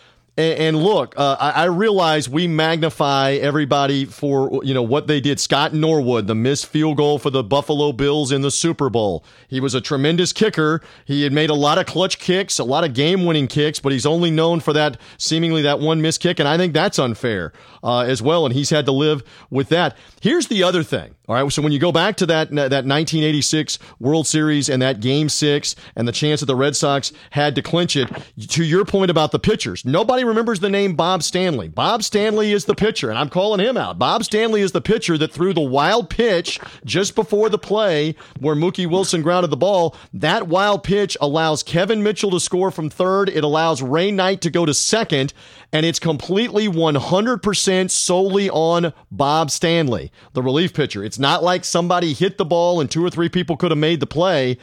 And, 0.41 0.59
and 0.59 0.83
look, 0.83 1.15
uh, 1.19 1.37
I, 1.39 1.51
I, 1.51 1.65
realize 1.67 2.29
we 2.29 2.47
magnify 2.47 3.33
everybody 3.33 4.07
for 4.07 4.65
you 4.65 4.73
know 4.73 4.83
what 4.83 5.07
they 5.07 5.21
did. 5.21 5.39
Scott 5.39 5.75
Norwood, 5.75 6.27
the 6.27 6.35
missed 6.35 6.67
field 6.67 6.97
goal 6.97 7.19
for 7.19 7.29
the 7.29 7.43
Buffalo 7.43 7.93
Bills 7.93 8.33
in 8.33 8.41
the 8.41 8.51
Super 8.51 8.89
Bowl. 8.89 9.23
He 9.49 9.61
was 9.61 9.75
a 9.75 9.83
tremendous 9.83 10.33
kicker. 10.33 10.81
He 11.05 11.25
had 11.25 11.33
made 11.33 11.51
a 11.51 11.55
lot 11.55 11.77
of 11.77 11.85
clutch 11.85 12.19
kicks, 12.19 12.59
a 12.59 12.65
lot 12.65 12.85
of 12.85 12.95
game-winning 12.95 13.49
kicks, 13.49 13.81
but 13.81 13.93
he's 13.93 14.07
only 14.07 14.31
known 14.31 14.61
for 14.61 14.73
that 14.73 14.99
seemingly 15.19 15.61
that 15.63 15.79
one 15.79 16.01
missed 16.01 16.21
kick, 16.21 16.39
and 16.39 16.49
I 16.49 16.57
think 16.57 16.73
that's 16.73 16.99
unfair 16.99 17.53
uh, 17.83 18.01
as 18.01 18.23
well. 18.23 18.47
And 18.47 18.55
he's 18.55 18.71
had 18.71 18.87
to 18.87 18.93
live 18.93 19.23
with 19.51 19.69
that. 19.69 19.97
Here's 20.23 20.47
the 20.47 20.63
other 20.63 20.83
thing. 20.83 21.17
All 21.31 21.41
right. 21.41 21.53
So 21.53 21.63
when 21.63 21.71
you 21.71 21.79
go 21.79 21.93
back 21.93 22.17
to 22.17 22.27
that 22.27 22.49
uh, 22.49 22.67
that 22.71 22.85
1986 22.85 23.79
World 24.01 24.27
Series 24.27 24.69
and 24.69 24.83
that 24.83 24.99
Game 24.99 25.29
Six 25.29 25.77
and 25.95 26.09
the 26.09 26.13
chance 26.13 26.41
that 26.41 26.47
the 26.47 26.57
Red 26.57 26.75
Sox 26.75 27.13
had 27.31 27.55
to 27.55 27.63
clinch 27.63 27.95
it, 27.95 28.11
to 28.49 28.65
your 28.65 28.85
point 28.85 29.13
about 29.13 29.31
the 29.31 29.39
pitchers, 29.39 29.85
nobody 29.85 30.25
remembers 30.25 30.59
the 30.59 30.69
name 30.69 30.97
Bob 30.97 31.23
Stanley. 31.23 31.69
Bob 31.69 32.03
Stanley 32.03 32.51
is 32.51 32.65
the 32.65 32.75
pitcher, 32.75 33.11
and 33.11 33.17
I'm 33.17 33.29
calling 33.29 33.65
him 33.65 33.77
out. 33.77 33.97
Bob 33.97 34.25
Stanley 34.25 34.61
is 34.61 34.73
the 34.73 34.81
pitcher 34.81 35.17
that 35.19 35.31
threw 35.31 35.55
the 35.55 35.61
wild 35.61 36.11
pitch 36.11 36.59
just 36.85 37.15
before 37.15 37.49
the 37.49 37.59
play 37.59 38.17
where 38.41 38.57
Mookie 38.57 38.91
Wilson 38.91 39.23
grounded 39.23 39.53
the 39.53 39.57
ball. 39.57 39.95
That 40.13 40.49
wild 40.49 40.83
pitch 40.83 41.17
allows 41.21 41.63
Kevin 41.63 42.03
Mitchell 42.03 42.33
to 42.33 42.41
score 42.41 42.73
from 42.73 42.91
third. 42.91 43.29
It 43.29 43.45
allows 43.45 43.83
Ray 43.83 44.11
Knight 44.11 44.41
to 44.41 44.51
go 44.51 44.67
to 44.67 44.75
second, 44.75 45.33
and 45.73 45.87
it's 45.87 45.99
completely 45.99 46.67
100% 46.67 47.91
solely 47.91 48.51
on 48.51 48.93
Bob 49.11 49.51
Stanley, 49.51 50.11
the 50.33 50.43
relief 50.43 50.75
pitcher. 50.75 51.05
It's 51.05 51.19
not 51.19 51.43
like 51.43 51.65
somebody 51.65 52.13
hit 52.13 52.39
the 52.39 52.45
ball 52.45 52.81
and 52.81 52.91
two 52.91 53.05
or 53.05 53.11
three 53.11 53.29
people 53.29 53.57
could 53.57 53.71
have 53.71 53.79
made 53.79 54.01
the 54.01 54.07
play. 54.07 54.59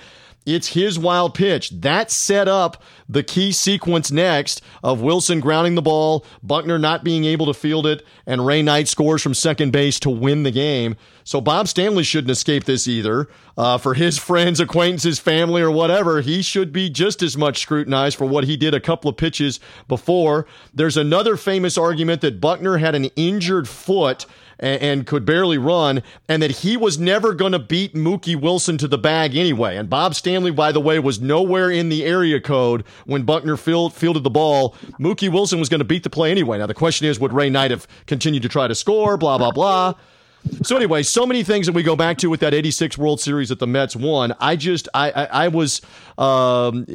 It's 0.48 0.70
his 0.70 0.98
wild 0.98 1.34
pitch. 1.34 1.72
That 1.72 2.10
set 2.10 2.48
up 2.48 2.82
the 3.10 3.22
key 3.22 3.52
sequence 3.52 4.12
next 4.12 4.62
of 4.82 5.02
Wilson 5.02 5.42
grounding 5.42 5.76
the 5.76 5.82
ball, 5.82 6.26
Buckner 6.42 6.80
not 6.80 7.04
being 7.04 7.26
able 7.26 7.48
to 7.48 7.54
field 7.54 7.86
it, 7.86 8.06
and 8.26 8.46
Ray 8.46 8.62
Knight 8.62 8.88
scores 8.88 9.22
from 9.22 9.34
second 9.34 9.72
base 9.72 10.00
to 10.00 10.10
win 10.10 10.44
the 10.44 10.52
game. 10.52 10.96
So 11.26 11.42
Bob 11.42 11.68
Stanley 11.68 12.04
shouldn't 12.04 12.32
escape 12.32 12.64
this 12.64 12.88
either. 12.88 13.28
Uh, 13.58 13.78
for 13.78 13.94
his 13.94 14.18
friends, 14.18 14.62
acquaintances, 14.62 15.20
family, 15.20 15.62
or 15.62 15.70
whatever, 15.70 16.22
he 16.22 16.42
should 16.42 16.72
be 16.72 16.90
just 16.90 17.22
as 17.22 17.36
much 17.36 17.60
scrutinized 17.60 18.18
for 18.18 18.26
what 18.26 18.46
he 18.46 18.56
did 18.56 18.74
a 18.74 18.80
couple 18.80 19.10
of 19.10 19.18
pitches 19.18 19.60
before. 19.90 20.48
There's 20.74 20.96
another 20.96 21.36
famous 21.36 21.78
argument 21.78 22.22
that 22.22 22.40
Buckner 22.40 22.78
had 22.78 22.96
an 22.96 23.06
injured 23.18 23.68
foot 23.68 24.26
and, 24.60 24.82
and 24.82 25.08
could 25.08 25.26
barely 25.26 25.58
run, 25.58 26.04
and 26.28 26.42
that 26.42 26.52
he 26.52 26.78
was 26.78 26.98
never 26.98 27.34
going 27.34 27.52
to 27.52 27.60
beat 27.60 27.94
Mookie 27.94 28.40
Wilson 28.40 28.78
to 28.80 28.88
the 28.88 28.98
bag 28.98 29.36
anyway. 29.36 29.78
And 29.78 29.90
Bob 29.90 30.16
Stanley, 30.16 30.52
by 30.52 30.72
the 30.72 30.82
way, 30.82 31.00
was 31.00 31.20
nowhere 31.22 31.70
in 31.70 31.90
the 31.90 32.06
area 32.06 32.40
code 32.40 32.84
when 33.06 33.24
Buckner 33.24 33.58
field, 33.58 33.94
fielded 33.94 34.24
the 34.24 34.30
ball. 34.30 34.76
Mookie 35.00 35.32
Wilson 35.32 35.60
was 35.60 35.70
going 35.70 35.80
to 35.80 35.86
beat 35.86 36.04
the 36.04 36.10
play 36.10 36.32
anyway. 36.32 36.58
Now, 36.58 36.68
the 36.68 36.74
question 36.74 37.08
is, 37.08 37.20
would 37.20 37.34
Ray 37.34 37.50
Knight 37.50 37.72
have 37.72 37.88
continued 38.06 38.44
to 38.44 38.50
try 38.50 38.68
to 38.68 38.76
score? 38.76 39.18
Blah, 39.18 39.38
blah, 39.38 39.52
blah. 39.52 39.94
So 40.64 40.76
anyway, 40.76 41.04
so 41.04 41.26
many 41.26 41.44
things 41.44 41.66
that 41.66 41.74
we 41.74 41.84
go 41.84 41.96
back 41.96 42.18
to 42.20 42.30
with 42.30 42.40
that 42.42 42.54
'86 42.54 42.98
World 42.98 43.22
Series 43.22 43.50
that 43.50 43.60
the 43.60 43.68
Mets 43.68 43.96
won. 43.96 44.34
I 44.40 44.56
just, 44.56 44.90
I, 44.94 45.12
I, 45.12 45.24
I 45.26 45.48
was 45.48 45.82
um, 46.18 46.86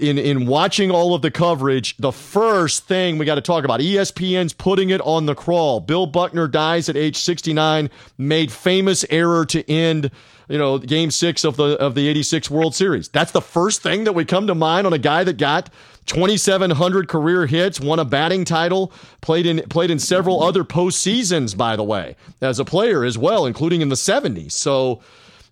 in 0.00 0.18
in 0.18 0.46
watching 0.46 0.90
all 0.90 1.14
of 1.14 1.22
the 1.22 1.30
coverage. 1.30 1.96
The 1.98 2.12
first 2.12 2.86
thing 2.86 3.18
we 3.18 3.26
got 3.26 3.36
to 3.36 3.40
talk 3.40 3.64
about: 3.64 3.80
ESPN's 3.80 4.52
putting 4.52 4.90
it 4.90 5.00
on 5.02 5.26
the 5.26 5.34
crawl. 5.34 5.80
Bill 5.80 6.06
Buckner 6.06 6.48
dies 6.48 6.88
at 6.88 6.96
age 6.96 7.16
69. 7.16 7.90
Made 8.18 8.50
famous 8.50 9.04
error 9.10 9.44
to 9.46 9.70
end 9.70 10.10
you 10.50 10.58
know, 10.58 10.78
game 10.78 11.12
six 11.12 11.44
of 11.44 11.56
the 11.56 11.78
of 11.78 11.94
the 11.94 12.08
86 12.08 12.50
World 12.50 12.74
Series. 12.74 13.08
That's 13.08 13.30
the 13.30 13.40
first 13.40 13.82
thing 13.82 14.04
that 14.04 14.12
we 14.14 14.24
come 14.24 14.48
to 14.48 14.54
mind 14.54 14.86
on 14.86 14.92
a 14.92 14.98
guy 14.98 15.22
that 15.22 15.36
got 15.36 15.70
2,700 16.10 17.06
career 17.06 17.46
hits, 17.46 17.80
won 17.80 18.00
a 18.00 18.04
batting 18.04 18.44
title, 18.44 18.92
played 19.20 19.46
in 19.46 19.60
played 19.68 19.92
in 19.92 20.00
several 20.00 20.42
other 20.42 20.64
postseasons, 20.64 21.56
by 21.56 21.76
the 21.76 21.84
way, 21.84 22.16
as 22.40 22.58
a 22.58 22.64
player 22.64 23.04
as 23.04 23.16
well, 23.16 23.46
including 23.46 23.80
in 23.80 23.90
the 23.90 23.94
70s. 23.94 24.50
So 24.50 25.02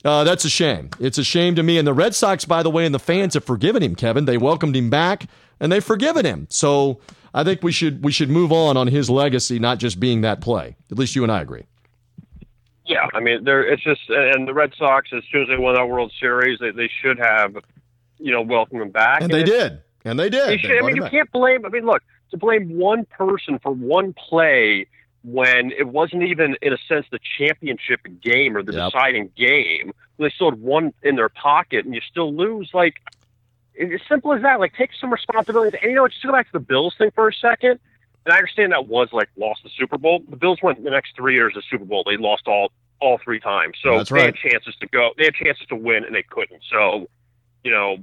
uh, 0.05 0.25
that's 0.25 0.45
a 0.45 0.51
shame. 0.51 0.91
It's 0.99 1.17
a 1.17 1.23
shame 1.23 1.55
to 1.55 1.63
me. 1.63 1.79
And 1.79 1.87
the 1.87 1.95
Red 1.95 2.13
Sox, 2.13 2.45
by 2.45 2.65
the 2.65 2.71
way, 2.71 2.85
and 2.85 2.93
the 2.93 2.99
fans 2.99 3.35
have 3.35 3.45
forgiven 3.45 3.85
him, 3.85 3.95
Kevin. 3.95 4.25
They 4.25 4.37
welcomed 4.37 4.75
him 4.75 4.91
back 4.91 5.27
and 5.61 5.71
they've 5.71 5.85
forgiven 5.85 6.27
him. 6.27 6.49
So 6.51 6.99
I 7.33 7.45
think 7.45 7.63
we 7.63 7.71
should 7.71 8.03
we 8.03 8.11
should 8.11 8.29
move 8.29 8.51
on 8.51 8.77
on 8.77 8.89
his 8.89 9.09
legacy, 9.09 9.61
not 9.61 9.79
just 9.79 10.01
being 10.01 10.23
that 10.23 10.41
play. 10.41 10.77
At 10.91 10.99
least 10.99 11.15
you 11.15 11.23
and 11.23 11.31
I 11.31 11.41
agree. 11.41 11.67
Yeah, 12.85 13.07
I 13.15 13.21
mean, 13.21 13.45
there 13.45 13.63
it's 13.63 13.85
just 13.85 14.01
and 14.09 14.49
the 14.49 14.55
Red 14.55 14.73
Sox 14.77 15.11
as 15.17 15.23
soon 15.31 15.43
as 15.43 15.49
they 15.49 15.57
won 15.57 15.77
that 15.77 15.89
World 15.89 16.13
Series, 16.19 16.59
they, 16.59 16.73
they 16.73 16.91
should 17.01 17.21
have, 17.21 17.57
you 18.19 18.33
know, 18.33 18.43
welcomed 18.43 18.83
him 18.83 18.91
back. 18.91 19.23
And, 19.23 19.33
and 19.33 19.41
they 19.41 19.45
did, 19.45 19.83
and 20.05 20.19
they 20.19 20.29
did. 20.29 20.49
They 20.49 20.59
should, 20.59 20.71
they 20.71 20.79
I 20.79 20.83
mean, 20.83 20.97
you 20.97 21.03
back. 21.03 21.11
can't 21.11 21.33
blame. 21.33 21.65
I 21.65 21.69
mean, 21.69 21.87
look, 21.87 22.03
to 22.31 22.37
blame 22.37 22.77
one 22.79 23.05
person 23.07 23.59
for 23.59 23.73
one 23.73 24.15
play 24.15 24.87
when 25.25 25.73
it 25.73 25.89
wasn't 25.89 26.23
even, 26.23 26.57
in 26.63 26.73
a 26.73 26.79
sense, 26.89 27.07
the 27.11 27.19
championship 27.39 28.01
game 28.23 28.57
or 28.57 28.63
the 28.63 28.73
yep. 28.73 28.93
deciding 28.93 29.31
game. 29.37 29.93
They 30.19 30.31
still 30.31 30.51
had 30.51 30.61
one 30.61 30.93
in 31.03 31.17
their 31.17 31.29
pocket, 31.29 31.85
and 31.85 31.95
you 31.95 32.01
still 32.01 32.35
lose. 32.35 32.71
Like, 32.73 32.97
it's 33.75 34.03
as 34.03 34.09
simple 34.09 34.33
as 34.33 34.43
that. 34.43 34.59
Like, 34.59 34.75
take 34.75 34.91
some 35.01 35.13
responsibility. 35.13 35.79
And 35.81 35.91
you 35.91 35.97
know, 35.97 36.09
just 36.09 36.23
go 36.23 36.33
back 36.33 36.47
to 36.47 36.53
the 36.53 36.61
Bills 36.61 36.95
thing 36.99 37.11
for 37.13 37.29
a 37.29 37.33
second 37.33 37.79
and 38.29 38.35
I 38.35 38.37
understand 38.37 38.73
that 38.73 38.89
was 38.89 39.09
like 39.11 39.31
lost 39.39 39.63
the 39.63 39.71
Super 39.71 39.97
Bowl. 39.97 40.21
The 40.29 40.37
Bills 40.37 40.59
went 40.63 40.85
the 40.85 40.91
next 40.91 41.17
three 41.17 41.35
years 41.35 41.55
the 41.55 41.63
Super 41.71 41.87
Bowl. 41.87 42.05
They 42.05 42.19
lost 42.19 42.47
all 42.47 42.71
all 43.01 43.19
three 43.25 43.41
times. 43.41 43.79
So 43.83 43.97
That's 43.97 44.11
right. 44.11 44.21
they 44.21 44.27
had 44.27 44.35
chances 44.35 44.77
to 44.81 44.87
go. 44.87 45.13
They 45.17 45.25
had 45.25 45.35
chances 45.35 45.67
to 45.69 45.77
win, 45.77 46.05
and 46.05 46.15
they 46.15 46.25
couldn't. 46.25 46.61
So, 46.71 47.09
you 47.65 47.71
know, 47.71 47.97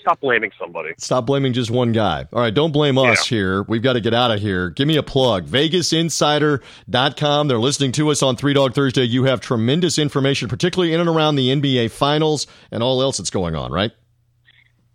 stop 0.00 0.20
blaming 0.20 0.50
somebody. 0.58 0.92
Stop 0.98 1.26
blaming 1.26 1.52
just 1.52 1.70
one 1.70 1.92
guy. 1.92 2.26
All 2.32 2.40
right, 2.40 2.54
don't 2.54 2.72
blame 2.72 2.98
us 2.98 3.30
yeah. 3.30 3.36
here. 3.36 3.62
We've 3.62 3.82
got 3.82 3.94
to 3.94 4.00
get 4.00 4.14
out 4.14 4.30
of 4.30 4.40
here. 4.40 4.70
Give 4.70 4.88
me 4.88 4.96
a 4.96 5.02
plug. 5.02 5.46
VegasInsider.com. 5.46 7.48
They're 7.48 7.58
listening 7.58 7.92
to 7.92 8.10
us 8.10 8.22
on 8.22 8.36
Three 8.36 8.54
Dog 8.54 8.74
Thursday. 8.74 9.04
You 9.04 9.24
have 9.24 9.40
tremendous 9.40 9.98
information, 9.98 10.48
particularly 10.48 10.92
in 10.92 11.00
and 11.00 11.08
around 11.08 11.36
the 11.36 11.48
NBA 11.48 11.90
Finals 11.90 12.46
and 12.70 12.82
all 12.82 13.02
else 13.02 13.18
that's 13.18 13.30
going 13.30 13.54
on, 13.54 13.72
right? 13.72 13.92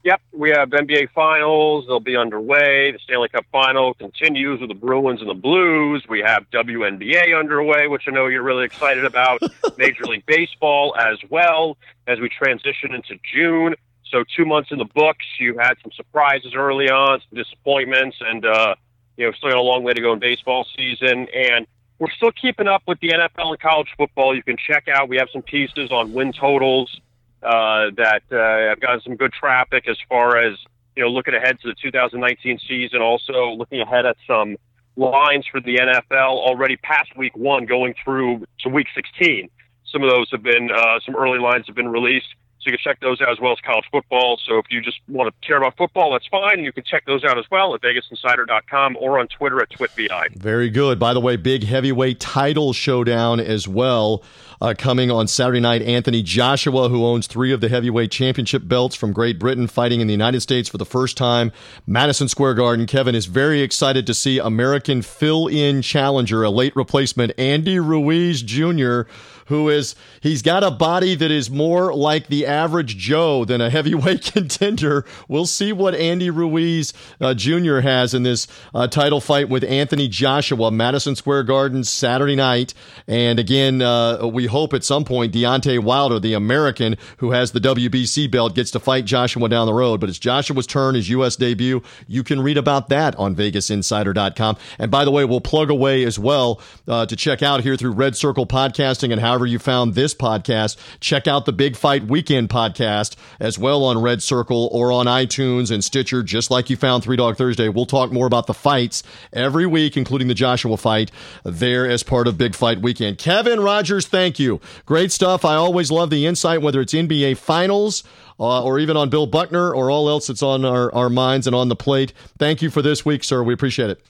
Yep, 0.04 0.22
we 0.34 0.50
have 0.50 0.70
NBA 0.70 1.12
Finals. 1.14 1.86
They'll 1.88 2.00
be 2.00 2.18
underway. 2.18 2.92
The 2.92 2.98
Stanley 3.04 3.30
Cup 3.30 3.46
Final 3.52 3.94
continues 3.94 4.60
with 4.60 4.70
the 4.70 4.76
Bruins 4.76 5.22
and 5.22 5.30
the 5.30 5.36
Blues. 5.36 6.04
We 6.10 6.24
have 6.26 6.50
WNBA 6.52 7.38
underway, 7.38 7.88
which 7.88 8.04
I 8.08 8.12
know 8.12 8.26
you're 8.26 8.42
really 8.42 8.66
excited 8.66 9.06
about. 9.06 9.42
Major 9.78 10.06
League 10.06 10.26
Baseball 10.26 10.96
as 10.98 11.18
well 11.30 11.78
as 12.08 12.20
we 12.20 12.30
transition 12.30 12.96
into 12.96 13.20
June. 13.32 13.76
So 14.12 14.24
two 14.36 14.46
months 14.46 14.72
in 14.72 14.78
the 14.78 14.86
books. 14.86 15.26
You 15.40 15.58
had 15.58 15.76
some 15.82 15.92
surprises 15.96 16.54
early 16.56 16.90
on, 16.90 17.22
some 17.22 17.38
disappointments, 17.38 18.18
and 18.20 18.46
uh, 18.46 18.76
you 19.18 19.26
know 19.26 19.32
still 19.34 19.50
got 19.50 19.58
a 19.58 19.62
long 19.62 19.84
way 19.84 19.94
to 19.94 20.02
go 20.02 20.14
in 20.14 20.20
baseball 20.20 20.66
season. 20.76 21.28
And 21.34 21.66
we're 22.00 22.12
still 22.12 22.32
keeping 22.32 22.68
up 22.68 22.84
with 22.88 23.00
the 23.00 23.10
NFL 23.10 23.52
and 23.52 23.60
college 23.60 23.88
football. 23.98 24.36
You 24.36 24.44
can 24.44 24.58
check 24.58 24.88
out. 24.88 25.08
We 25.08 25.18
have 25.18 25.30
some 25.32 25.44
pieces 25.44 25.92
on 25.92 26.14
win 26.14 26.34
totals 26.34 27.00
uh, 27.44 27.92
that 27.96 28.24
uh, 28.32 28.70
have 28.70 28.80
gotten 28.80 29.02
some 29.02 29.16
good 29.16 29.34
traffic 29.34 29.88
as 29.88 29.98
far 30.10 30.38
as 30.38 30.58
you 30.96 31.04
know 31.04 31.10
looking 31.10 31.34
ahead 31.34 31.60
to 31.62 31.70
the 31.70 31.76
2019 31.82 32.60
season. 32.68 33.02
Also 33.02 33.52
looking 33.52 33.82
ahead 33.82 34.06
at 34.06 34.18
some 34.28 34.58
lines 34.98 35.46
for 35.50 35.62
the 35.62 35.78
NFL 35.78 36.12
already 36.12 36.76
past 36.78 37.16
week 37.16 37.36
one, 37.36 37.66
going 37.66 37.96
through 38.04 38.46
to 38.60 38.70
week 38.70 38.88
16. 38.94 39.50
Some 39.86 40.04
of 40.04 40.10
those 40.10 40.30
have 40.32 40.44
been 40.44 40.70
uh, 40.72 41.00
some 41.06 41.16
early 41.16 41.40
lines 41.40 41.66
have 41.68 41.76
been 41.76 41.90
released. 41.90 42.28
So 42.62 42.70
you 42.70 42.78
can 42.78 42.84
check 42.84 43.00
those 43.00 43.22
out 43.22 43.32
as 43.32 43.40
well 43.40 43.52
as 43.54 43.60
college 43.60 43.86
football. 43.92 44.40
So 44.46 44.60
if 44.60 44.66
you 44.70 44.82
just 44.82 45.00
want 45.08 45.34
to 45.34 45.48
care 45.48 45.58
about 45.58 45.78
football, 45.78 46.12
that's 46.12 46.28
fine. 46.28 46.64
You 46.64 46.72
can 46.72 46.84
check 46.84 47.06
those 47.06 47.24
out 47.24 47.38
as 47.40 47.46
well 47.50 47.74
at 47.74 47.82
VegasInsider.com 47.82 48.98
or 49.00 49.20
on 49.20 49.28
Twitter 49.28 49.62
at 49.62 49.70
TwitVI. 49.70 50.36
Very 50.36 50.70
good. 50.70 51.00
By 51.00 51.14
the 51.14 51.20
way, 51.20 51.38
big 51.38 51.64
heavyweight 51.64 52.20
title 52.20 52.74
showdown 52.74 53.40
as 53.40 53.68
well 53.68 54.24
uh, 54.62 54.76
coming 54.78 55.10
on 55.10 55.28
Saturday 55.28 55.60
night. 55.60 55.82
Anthony 55.82 56.22
Joshua, 56.22 56.88
who 56.88 57.04
owns 57.04 57.28
three 57.28 57.52
of 57.52 57.60
the 57.60 57.70
heavyweight 57.70 58.12
championship 58.12 58.68
belts 58.68 58.96
from 58.96 59.12
Great 59.12 59.40
Britain, 59.40 59.68
fighting 59.68 60.00
in 60.00 60.08
the 60.08 60.14
United 60.14 60.42
States 60.42 60.70
for 60.70 60.78
the 60.78 60.86
first 60.86 61.18
time. 61.18 61.52
Madison 61.88 62.28
Square 62.28 62.54
Garden. 62.54 62.86
Kevin 62.86 63.16
is 63.16 63.26
very 63.26 63.62
excited 63.62 64.06
to 64.06 64.14
see 64.14 64.38
American 64.38 65.02
fill 65.02 65.48
in 65.48 65.82
challenger, 65.82 66.44
a 66.44 66.50
late 66.50 66.76
replacement, 66.76 67.34
Andy 67.38 67.80
Ruiz 67.80 68.42
Jr 68.42 69.04
who 69.52 69.68
is 69.70 69.96
he's 70.22 70.42
got 70.42 70.64
a 70.64 70.72
body 70.72 71.14
that 71.14 71.30
is 71.30 71.52
more 71.52 71.94
like 71.94 72.28
the 72.28 72.46
average 72.46 72.96
Joe 72.98 73.44
than 73.44 73.60
a 73.60 73.70
heavyweight 73.70 74.24
contender. 74.34 75.06
We'll 75.28 75.46
see 75.46 75.74
what 75.74 75.94
Andy 75.94 76.30
Ruiz 76.30 76.94
uh, 77.20 77.34
Jr. 77.34 77.80
has 77.80 78.14
in 78.14 78.24
this 78.24 78.48
uh, 78.74 78.88
title 78.88 79.20
fight 79.20 79.50
with 79.50 79.66
Anthony 79.66 80.08
Joshua, 80.08 80.72
Madison 80.72 81.18
Square 81.18 81.44
Garden 81.44 81.84
Saturday 81.84 82.36
night. 82.36 82.74
And 83.08 83.40
again, 83.40 83.82
uh, 83.82 84.26
we 84.26 84.48
hope 84.52 84.74
at 84.74 84.84
some 84.84 85.04
point 85.04 85.34
Deontay 85.34 85.80
Wilder, 85.80 86.20
the 86.20 86.34
American 86.34 86.98
who 87.18 87.32
has 87.32 87.52
the 87.52 87.60
WBC 87.60 88.30
belt, 88.30 88.56
gets 88.56 88.72
to 88.72 88.80
fight 88.80 89.06
Joshua 89.06 89.50
down 89.50 89.66
the 89.66 89.74
road. 89.74 90.00
But 90.00 90.10
it's 90.10 90.20
Joshua's 90.20 90.68
turn, 90.68 90.96
his 90.96 91.10
U.S. 91.10 91.36
debut. 91.36 91.82
You 92.08 92.24
can 92.24 92.42
read 92.42 92.58
about 92.58 92.90
that 92.90 93.16
on 93.16 93.36
VegasInsider.com. 93.36 94.58
And 94.80 94.92
by 94.92 95.06
the 95.06 95.12
way, 95.12 95.26
we'll 95.26 95.42
plug 95.42 95.70
away 95.70 96.04
as 96.04 96.20
well 96.20 96.62
uh, 96.88 97.06
to 97.06 97.16
check 97.16 97.42
out 97.42 97.62
here 97.62 97.76
through 97.76 97.92
Red 97.92 98.16
Circle 98.16 98.46
Podcasting 98.46 99.12
and 99.12 99.20
however 99.20 99.46
you 99.46 99.60
found 99.60 99.96
this 99.96 100.14
podcast. 100.14 100.78
Check 101.00 101.28
out 101.28 101.46
the 101.46 101.54
Big 101.54 101.76
Fight 101.76 102.06
Weekend 102.06 102.50
podcast 102.50 103.16
as 103.40 103.58
well 103.58 103.84
on 103.84 104.02
Red 104.02 104.22
Circle 104.22 104.70
or 104.72 104.92
on 104.92 105.06
iTunes 105.06 105.72
and 105.72 105.84
Stitcher, 105.84 106.24
just 106.24 106.52
like 106.52 106.70
you 106.70 106.76
found 106.76 107.04
Three 107.04 107.18
Dog 107.18 107.38
Thursday. 107.38 107.70
We'll 107.70 107.86
talk 107.86 108.12
more 108.12 108.28
about 108.28 108.48
the 108.48 108.54
fights 108.54 109.04
every 109.34 109.66
week, 109.66 109.98
including 109.98 110.28
the 110.28 110.34
Joshua 110.34 110.78
fight, 110.78 111.12
there 111.44 111.90
as 111.90 112.04
part 112.04 112.28
of 112.28 112.38
Big 112.38 112.56
Fight 112.56 112.82
Weekend. 112.82 113.18
Kevin 113.18 113.60
Rogers, 113.60 114.08
thank 114.08 114.40
you. 114.40 114.41
Great 114.86 115.12
stuff. 115.12 115.46
I 115.46 115.56
always 115.56 115.92
love 115.92 116.10
the 116.10 116.26
insight, 116.26 116.62
whether 116.62 116.82
it's 116.82 116.94
NBA 116.94 117.38
Finals. 117.38 118.04
Uh, 118.40 118.64
or 118.64 118.80
even 118.80 118.98
on 118.98 119.08
Bill 119.08 119.28
Buckner 119.28 119.72
or 119.72 119.92
all 119.92 120.10
else 120.10 120.26
that's 120.26 120.42
on 120.42 120.66
our, 120.66 120.92
our 120.96 121.12
minds 121.12 121.46
and 121.46 121.56
on 121.56 121.70
the 121.70 121.76
plate. 121.76 122.12
Thank 122.40 122.64
you 122.64 122.72
for 122.72 122.82
this 122.82 123.06
week, 123.06 123.24
sir. 123.24 123.44
We 123.44 123.54
appreciate 123.54 123.92
it. 123.92 124.02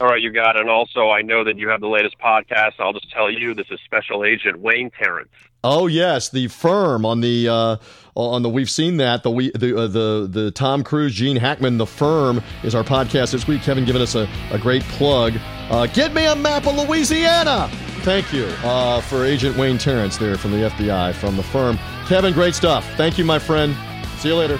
All 0.00 0.06
right, 0.06 0.22
you 0.22 0.32
got 0.32 0.56
it. 0.56 0.60
And 0.60 0.70
also, 0.70 1.10
I 1.10 1.22
know 1.22 1.44
that 1.44 1.58
you 1.58 1.68
have 1.68 1.80
the 1.80 1.88
latest 1.88 2.18
podcast. 2.20 2.74
I'll 2.78 2.92
just 2.92 3.10
tell 3.10 3.30
you, 3.30 3.52
this 3.52 3.66
is 3.70 3.80
Special 3.84 4.24
Agent 4.24 4.60
Wayne 4.60 4.90
Tarrance. 4.90 5.28
Oh 5.64 5.88
yes, 5.88 6.28
the 6.28 6.46
firm 6.46 7.04
on 7.04 7.20
the 7.20 7.48
uh, 7.48 7.76
on 8.14 8.42
the 8.42 8.48
we've 8.48 8.70
seen 8.70 8.98
that 8.98 9.24
the 9.24 9.30
we 9.30 9.50
the 9.50 9.76
uh, 9.76 9.86
the 9.88 10.28
the 10.30 10.50
Tom 10.52 10.84
Cruise 10.84 11.14
Gene 11.14 11.36
Hackman 11.36 11.78
the 11.78 11.86
firm 11.86 12.42
is 12.62 12.76
our 12.76 12.84
podcast 12.84 13.32
this 13.32 13.48
week. 13.48 13.62
Kevin 13.62 13.84
giving 13.84 14.00
us 14.02 14.14
a, 14.14 14.28
a 14.52 14.58
great 14.58 14.82
plug. 14.84 15.34
Uh, 15.68 15.86
get 15.88 16.14
me 16.14 16.26
a 16.26 16.36
map 16.36 16.66
of 16.66 16.76
Louisiana. 16.76 17.68
Thank 18.02 18.32
you 18.32 18.46
uh, 18.64 19.00
for 19.02 19.24
Agent 19.24 19.56
Wayne 19.56 19.78
Tarrance 19.78 20.18
there 20.18 20.36
from 20.36 20.52
the 20.52 20.68
FBI 20.68 21.14
from 21.14 21.36
the 21.36 21.42
firm. 21.42 21.78
Kevin, 22.06 22.32
great 22.32 22.54
stuff. 22.54 22.88
Thank 22.96 23.18
you, 23.18 23.24
my 23.24 23.38
friend. 23.38 23.76
See 24.18 24.28
you 24.28 24.34
later. 24.36 24.58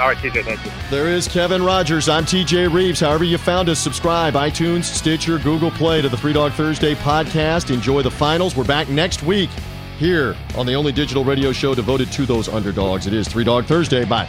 All 0.00 0.08
right, 0.08 0.16
TJ, 0.16 0.44
thank 0.44 0.64
you. 0.64 0.72
There 0.90 1.06
is 1.06 1.28
Kevin 1.28 1.62
Rogers. 1.62 2.08
I'm 2.08 2.24
TJ 2.24 2.72
Reeves. 2.72 2.98
However, 2.98 3.22
you 3.22 3.38
found 3.38 3.68
us, 3.68 3.78
subscribe 3.78 4.34
iTunes, 4.34 4.84
Stitcher, 4.84 5.38
Google 5.38 5.70
Play 5.70 6.02
to 6.02 6.08
the 6.08 6.16
Three 6.16 6.32
Dog 6.32 6.52
Thursday 6.52 6.96
podcast. 6.96 7.72
Enjoy 7.72 8.02
the 8.02 8.10
finals. 8.10 8.56
We're 8.56 8.64
back 8.64 8.88
next 8.88 9.22
week 9.22 9.50
here 9.98 10.36
on 10.56 10.66
the 10.66 10.74
only 10.74 10.90
digital 10.90 11.24
radio 11.24 11.52
show 11.52 11.74
devoted 11.74 12.10
to 12.12 12.26
those 12.26 12.48
underdogs. 12.48 13.06
It 13.06 13.12
is 13.12 13.28
Three 13.28 13.44
Dog 13.44 13.66
Thursday. 13.66 14.04
Bye. 14.04 14.28